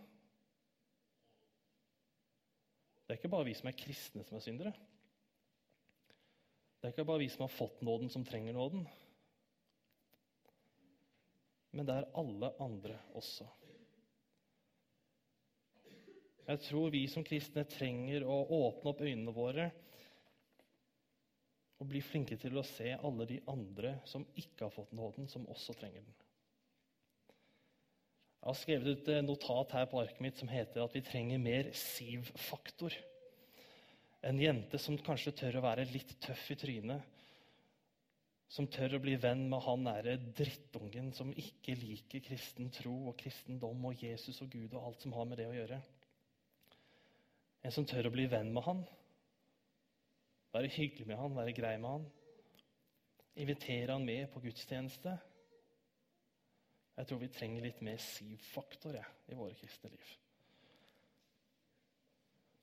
Det 3.06 3.16
er 3.16 3.20
ikke 3.20 3.34
bare 3.34 3.50
vi 3.50 3.56
som 3.58 3.68
er 3.68 3.76
kristne, 3.76 4.24
som 4.24 4.38
er 4.38 4.46
syndere. 4.46 4.74
Det 6.80 6.88
er 6.88 6.94
ikke 6.94 7.06
bare 7.10 7.22
vi 7.22 7.30
som 7.30 7.44
har 7.44 7.54
fått 7.54 7.82
nåden, 7.86 8.10
som 8.10 8.24
trenger 8.26 8.56
nåden. 8.56 8.86
Men 11.76 11.88
det 11.88 11.98
er 11.98 12.10
alle 12.20 12.54
andre 12.64 12.96
også. 13.20 13.46
Jeg 16.48 16.64
tror 16.66 16.90
vi 16.92 17.04
som 17.12 17.24
kristne 17.24 17.64
trenger 17.70 18.26
å 18.28 18.42
åpne 18.58 18.92
opp 18.92 19.04
øynene 19.06 19.36
våre 19.36 19.70
og 21.82 21.88
bli 21.90 22.02
flinke 22.06 22.38
til 22.38 22.60
å 22.60 22.66
se 22.66 22.92
alle 22.94 23.26
de 23.26 23.40
andre 23.50 23.96
som 24.06 24.26
ikke 24.38 24.68
har 24.68 24.74
fått 24.74 24.92
nåden, 24.94 25.26
som 25.32 25.48
også 25.50 25.74
trenger 25.80 26.04
den. 26.06 26.18
Jeg 28.42 28.50
har 28.50 28.58
skrevet 28.58 29.00
ut 29.00 29.10
et 29.14 29.26
notat 29.26 29.74
her 29.78 29.88
på 29.90 30.02
arket 30.02 30.22
mitt 30.22 30.38
som 30.42 30.50
heter 30.50 30.82
at 30.82 30.94
vi 30.98 31.02
trenger 31.06 31.42
mer 31.42 31.72
Siv-faktor. 31.78 32.94
En 34.26 34.38
jente 34.42 34.78
som 34.82 34.98
kanskje 35.02 35.34
tør 35.42 35.60
å 35.60 35.66
være 35.66 35.88
litt 35.90 36.16
tøff 36.22 36.48
i 36.54 36.58
trynet. 36.58 37.20
Som 38.52 38.68
tør 38.70 38.98
å 38.98 39.02
bli 39.02 39.16
venn 39.22 39.46
med 39.50 39.62
han 39.66 39.86
nære 39.86 40.18
drittungen 40.38 41.14
som 41.18 41.30
ikke 41.34 41.78
liker 41.80 42.26
kristen 42.26 42.70
tro 42.74 42.96
og 43.10 43.16
kristendom 43.22 43.86
og 43.90 44.02
Jesus 44.04 44.42
og 44.44 44.50
Gud 44.54 44.74
og 44.74 44.90
alt 44.90 45.06
som 45.06 45.14
har 45.18 45.30
med 45.30 45.40
det 45.42 45.48
å 45.50 45.56
gjøre. 45.56 45.78
En 47.62 47.74
som 47.74 47.86
tør 47.90 48.10
å 48.10 48.14
bli 48.14 48.26
venn 48.30 48.50
med 48.54 48.66
han 48.66 48.84
være 50.54 50.72
hyggelig 50.76 51.08
med 51.08 51.20
han, 51.20 51.36
være 51.36 51.56
grei 51.56 51.76
med 51.78 51.90
han. 51.90 52.08
Invitere 53.36 53.92
han 53.92 54.06
med 54.06 54.28
på 54.34 54.40
gudstjeneste. 54.44 55.18
Jeg 56.98 57.08
tror 57.08 57.22
vi 57.22 57.32
trenger 57.34 57.64
litt 57.64 57.80
mer 57.82 58.02
Siv-faktor 58.04 58.98
i 59.00 59.38
våre 59.38 59.56
kristne 59.58 59.90
liv. 59.94 60.10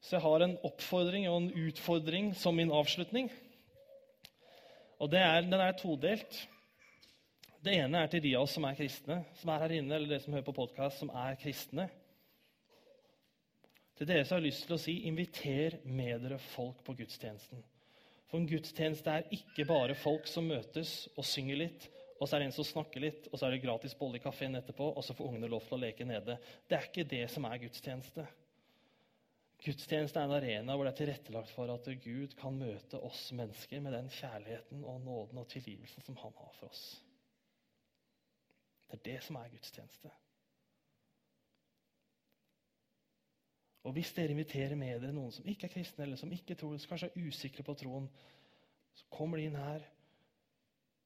Så 0.00 0.16
jeg 0.16 0.22
har 0.22 0.44
en 0.44 0.58
oppfordring 0.64 1.26
og 1.28 1.40
en 1.40 1.50
utfordring 1.66 2.30
som 2.38 2.54
min 2.56 2.72
avslutning. 2.72 3.32
Og 4.98 5.14
er, 5.14 5.40
Den 5.40 5.60
er 5.60 5.72
todelt. 5.72 6.48
Det 7.64 7.74
ene 7.74 7.98
er 7.98 8.06
til 8.06 8.22
de 8.22 8.36
av 8.36 8.44
oss 8.46 8.54
som 8.54 8.64
er 8.64 8.76
kristne, 8.78 9.24
som 9.40 9.50
er 9.50 9.64
her 9.64 9.74
inne, 9.80 9.96
eller 9.96 10.12
dere 10.12 10.22
som 10.22 10.32
hører 10.32 10.46
på 10.46 10.54
podkast, 10.60 11.00
som 11.02 11.10
er 11.10 11.34
kristne. 11.40 11.88
Til 13.98 14.06
dere 14.06 14.24
som 14.24 14.38
har 14.38 14.44
lyst 14.44 14.68
til 14.68 14.76
å 14.76 14.80
si 14.80 14.94
inviter 15.10 15.80
med 15.84 16.22
dere 16.22 16.38
folk 16.38 16.84
på 16.86 16.94
gudstjenesten. 17.00 17.64
For 18.28 18.40
en 18.40 18.48
gudstjeneste 18.48 19.12
er 19.12 19.30
ikke 19.32 19.64
bare 19.68 19.96
folk 19.96 20.28
som 20.28 20.48
møtes 20.50 21.06
og 21.16 21.24
synger 21.24 21.62
litt, 21.62 21.86
og 22.18 22.26
så 22.26 22.36
er 22.36 22.42
det 22.42 22.48
en 22.50 22.56
som 22.58 22.66
snakker 22.66 23.02
litt, 23.02 23.28
og 23.30 23.38
så 23.38 23.46
er 23.46 23.54
det 23.54 23.62
gratis 23.62 23.94
bolle 23.96 24.18
i 24.18 24.22
kafeen 24.22 24.58
etterpå, 24.58 24.90
og 24.90 25.04
så 25.06 25.14
får 25.16 25.30
ungene 25.30 25.50
lov 25.50 25.64
til 25.64 25.78
å 25.78 25.80
leke 25.84 26.06
nede. 26.08 26.36
Det 26.68 26.76
er 26.76 26.88
ikke 26.90 27.06
det 27.08 27.24
som 27.32 27.46
er 27.48 27.60
gudstjeneste. 27.62 28.26
Gudstjeneste 29.62 30.20
er 30.20 30.28
en 30.28 30.36
arena 30.36 30.76
hvor 30.76 30.86
det 30.86 30.92
er 30.92 31.00
tilrettelagt 31.00 31.50
for 31.50 31.70
at 31.72 31.88
Gud 32.02 32.34
kan 32.38 32.58
møte 32.58 33.00
oss 33.06 33.24
mennesker 33.34 33.82
med 33.82 33.96
den 33.96 34.10
kjærligheten 34.12 34.84
og 34.86 35.00
nåden 35.06 35.40
og 35.42 35.48
tilgivelsen 35.50 36.04
som 36.06 36.18
han 36.20 36.36
har 36.38 36.52
for 36.60 36.70
oss. 36.70 36.84
Det 38.88 39.00
er 39.00 39.06
det 39.08 39.18
som 39.26 39.38
er 39.40 39.50
gudstjeneste. 39.52 40.12
Og 43.86 43.94
hvis 43.94 44.10
dere 44.16 44.34
inviterer 44.34 44.74
med 44.78 44.98
dere 45.02 45.14
noen 45.14 45.32
som 45.32 45.46
ikke 45.48 45.68
er 45.68 45.72
kristne, 45.72 46.04
eller 46.04 46.18
som 46.20 46.32
ikke 46.34 46.56
tror, 46.58 46.74
som 46.80 46.90
kanskje 46.90 47.10
er 47.12 47.28
usikre 47.28 47.64
på 47.66 47.76
troen, 47.78 48.08
så 48.98 49.06
kommer 49.14 49.38
de 49.38 49.46
inn 49.48 49.58
her, 49.58 49.84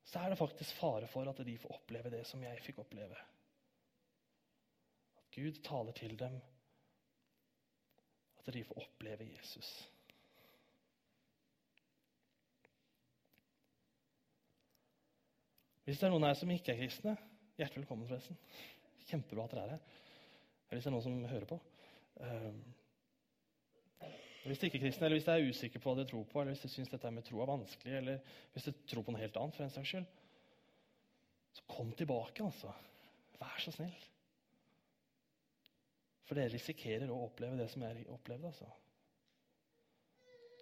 så 0.09 0.23
er 0.23 0.33
det 0.33 0.41
faktisk 0.41 0.79
fare 0.81 1.07
for 1.11 1.29
at 1.31 1.45
de 1.47 1.59
får 1.61 1.77
oppleve 1.77 2.11
det 2.11 2.25
som 2.27 2.43
jeg 2.43 2.63
fikk 2.65 2.81
oppleve. 2.83 3.19
At 5.21 5.29
Gud 5.37 5.61
taler 5.65 5.95
til 5.97 6.17
dem, 6.19 6.41
at 8.41 8.55
de 8.55 8.65
får 8.67 8.83
oppleve 8.83 9.29
Jesus. 9.37 9.71
Hvis 15.85 15.99
det 15.99 16.07
er 16.07 16.13
noen 16.15 16.27
her 16.27 16.37
som 16.39 16.51
ikke 16.55 16.75
er 16.75 16.79
kristne, 16.79 17.17
hjertelig 17.59 17.83
velkommen, 17.83 18.07
forresten. 18.07 18.39
Kjempebra 19.09 19.47
at 19.49 19.55
dere 19.55 19.63
er 19.65 19.73
her. 19.75 19.87
Eller 20.69 20.79
hvis 20.79 20.87
det 20.87 20.91
er 20.91 20.95
noen 20.95 21.07
som 21.07 21.31
hører 21.33 21.49
på. 21.51 21.59
Ehm, 22.21 22.63
hvis 24.45 24.59
du 24.59 24.67
ikke 24.67 24.79
er 24.79 24.83
kristen, 24.83 25.05
eller 25.05 25.17
hvis 25.17 25.25
du 25.25 25.31
er 25.31 25.49
usikker 25.49 25.81
på 25.81 25.93
hva 25.93 26.03
du 26.03 26.09
tror 26.11 26.25
på, 26.29 26.41
eller 26.41 26.55
hvis 26.55 26.65
du 26.67 26.73
syns 26.73 26.91
dette 26.91 27.11
med 27.15 27.25
tro 27.27 27.41
er 27.41 27.51
vanskelig, 27.51 27.95
eller 27.97 28.39
hvis 28.53 28.67
du 28.69 28.73
tror 28.91 29.07
på 29.07 29.15
noe 29.15 29.23
helt 29.23 29.39
annet, 29.39 29.57
for 29.57 29.65
en 29.65 29.75
saks 29.75 29.93
skyld, 29.93 30.09
så 31.53 31.67
kom 31.69 31.93
tilbake, 31.93 32.45
altså. 32.45 32.73
Vær 33.39 33.61
så 33.63 33.75
snill. 33.75 33.95
For 36.27 36.39
dere 36.39 36.53
risikerer 36.55 37.11
å 37.11 37.25
oppleve 37.27 37.59
det 37.59 37.69
som 37.71 37.85
jeg 37.85 38.07
opplevde. 38.11 38.51
altså. 38.51 38.71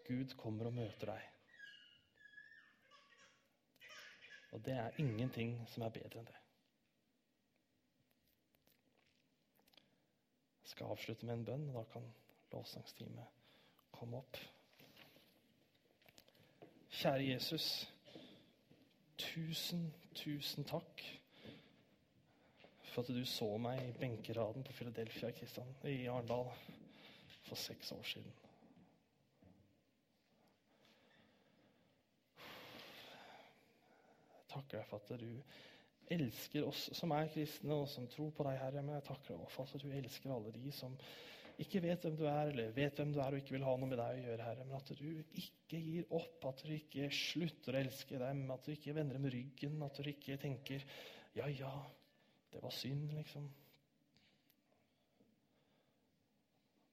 Gud 0.08 0.34
kommer 0.40 0.70
og 0.70 0.74
møter 0.74 1.12
deg. 1.12 1.28
Og 4.50 4.64
det 4.66 4.74
er 4.74 4.96
ingenting 4.98 5.54
som 5.70 5.84
er 5.86 5.94
bedre 5.94 6.20
enn 6.20 6.26
det. 6.26 6.39
Skal 10.70 10.92
avslutte 10.94 11.26
med 11.26 11.34
en 11.34 11.44
bønn, 11.44 11.68
og 11.70 11.80
da 11.80 11.84
kan 11.92 12.06
lovsangsteamet 12.52 13.38
komme 13.92 14.20
opp. 14.22 14.38
Kjære 16.90 17.26
Jesus. 17.32 17.66
Tusen, 19.20 19.90
tusen 20.14 20.64
takk 20.64 21.02
for 22.90 23.02
at 23.02 23.12
du 23.14 23.24
så 23.28 23.46
meg 23.62 23.82
i 23.84 23.96
benkeraden 23.98 24.64
på 24.66 24.72
Philadelphia 24.72 25.30
i 25.86 26.06
Arendal 26.10 26.48
for 27.46 27.54
seks 27.54 27.92
år 27.92 28.02
siden. 28.02 28.32
Jeg 34.34 34.48
takker 34.48 34.78
deg 34.78 34.86
for 34.90 34.96
at 34.98 35.20
du 35.20 35.30
elsker 36.10 36.66
oss 36.66 36.88
som 36.96 37.12
er 37.14 37.30
kristne 37.32 37.76
og 37.76 37.88
som 37.90 38.08
tror 38.10 38.32
på 38.34 38.46
deg, 38.46 38.58
Herre. 38.60 38.82
Men 38.82 38.98
jeg 38.98 39.06
takker 39.10 39.36
deg 39.36 39.52
for 39.54 39.68
at 39.68 39.84
du 39.84 39.92
elsker 39.94 40.34
alle 40.34 40.52
de 40.54 40.72
som 40.74 40.96
ikke 41.60 41.82
vet 41.84 42.04
hvem 42.06 42.16
du 42.16 42.24
er, 42.24 42.50
eller 42.50 42.72
vet 42.72 42.96
hvem 42.96 43.10
du 43.12 43.18
er 43.20 43.34
og 43.34 43.42
ikke 43.42 43.52
vil 43.58 43.64
ha 43.66 43.72
noe 43.76 43.88
med 43.90 43.98
deg 44.00 44.18
å 44.18 44.26
gjøre, 44.30 44.44
Herre. 44.48 44.66
Men 44.66 44.78
at 44.78 44.92
du 44.96 45.40
ikke 45.42 45.80
gir 45.80 46.14
opp, 46.16 46.46
at 46.48 46.62
du 46.64 46.72
ikke 46.72 47.10
slutter 47.12 47.76
å 47.76 47.82
elske 47.82 48.20
dem, 48.22 48.46
at 48.54 48.64
du 48.64 48.72
ikke 48.72 48.94
vender 48.96 49.18
dem 49.18 49.28
ryggen, 49.34 49.82
at 49.84 50.00
du 50.00 50.08
ikke 50.08 50.38
tenker 50.40 50.86
ja, 51.36 51.46
ja, 51.52 51.74
det 52.50 52.62
var 52.62 52.72
synd, 52.74 53.12
liksom. 53.14 53.50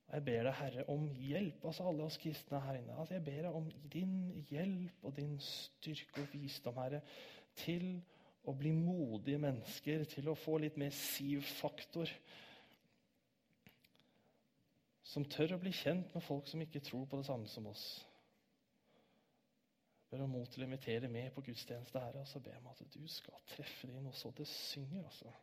Jeg 0.08 0.24
ber 0.24 0.46
deg, 0.48 0.54
Herre, 0.56 0.84
om 0.92 1.08
hjelp, 1.20 1.66
altså 1.68 1.88
alle 1.90 2.06
oss 2.06 2.20
kristne 2.22 2.62
her 2.64 2.78
inne. 2.80 2.96
Altså 2.96 3.18
jeg 3.18 3.26
ber 3.26 3.42
deg 3.48 3.58
om 3.60 3.66
din 3.92 4.14
hjelp 4.48 5.08
og 5.08 5.18
din 5.18 5.34
styrke 5.44 6.24
og 6.24 6.30
visdom, 6.32 6.80
Herre, 6.80 7.02
til 7.60 7.90
å 7.98 8.17
bli 8.56 8.72
modige 8.72 9.40
mennesker, 9.42 10.06
til 10.08 10.30
å 10.30 10.38
få 10.40 10.58
litt 10.64 10.78
mer 10.80 10.94
siv-faktor. 10.96 12.12
Som 15.08 15.26
tør 15.28 15.56
å 15.56 15.60
bli 15.60 15.74
kjent 15.76 16.14
med 16.16 16.24
folk 16.24 16.48
som 16.48 16.62
ikke 16.64 16.84
tror 16.84 17.08
på 17.10 17.20
det 17.20 17.28
samme 17.28 17.50
som 17.52 17.68
oss. 17.68 17.88
Ber 20.08 20.24
om 20.24 20.32
mot 20.32 20.48
til 20.52 20.64
å 20.64 20.68
invitere 20.68 21.10
med 21.12 21.34
på 21.36 21.44
gudstjeneste 21.50 22.00
her, 22.00 22.16
og 22.22 22.28
så 22.28 22.40
ber 22.40 22.56
jeg 22.56 22.64
om 22.64 22.72
at 22.72 22.84
du 22.94 23.02
skal 23.12 23.44
treffe 23.52 23.90
dem 23.90 24.00
noe 24.06 24.16
så 24.16 24.32
det 24.38 24.48
synger. 24.48 25.04
altså. 25.04 25.34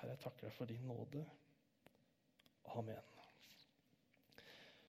Herre, 0.00 0.16
jeg 0.16 0.22
takker 0.24 0.48
deg 0.48 0.56
for 0.56 0.70
din 0.70 0.86
nåde. 0.90 1.22
Amen. 2.74 3.19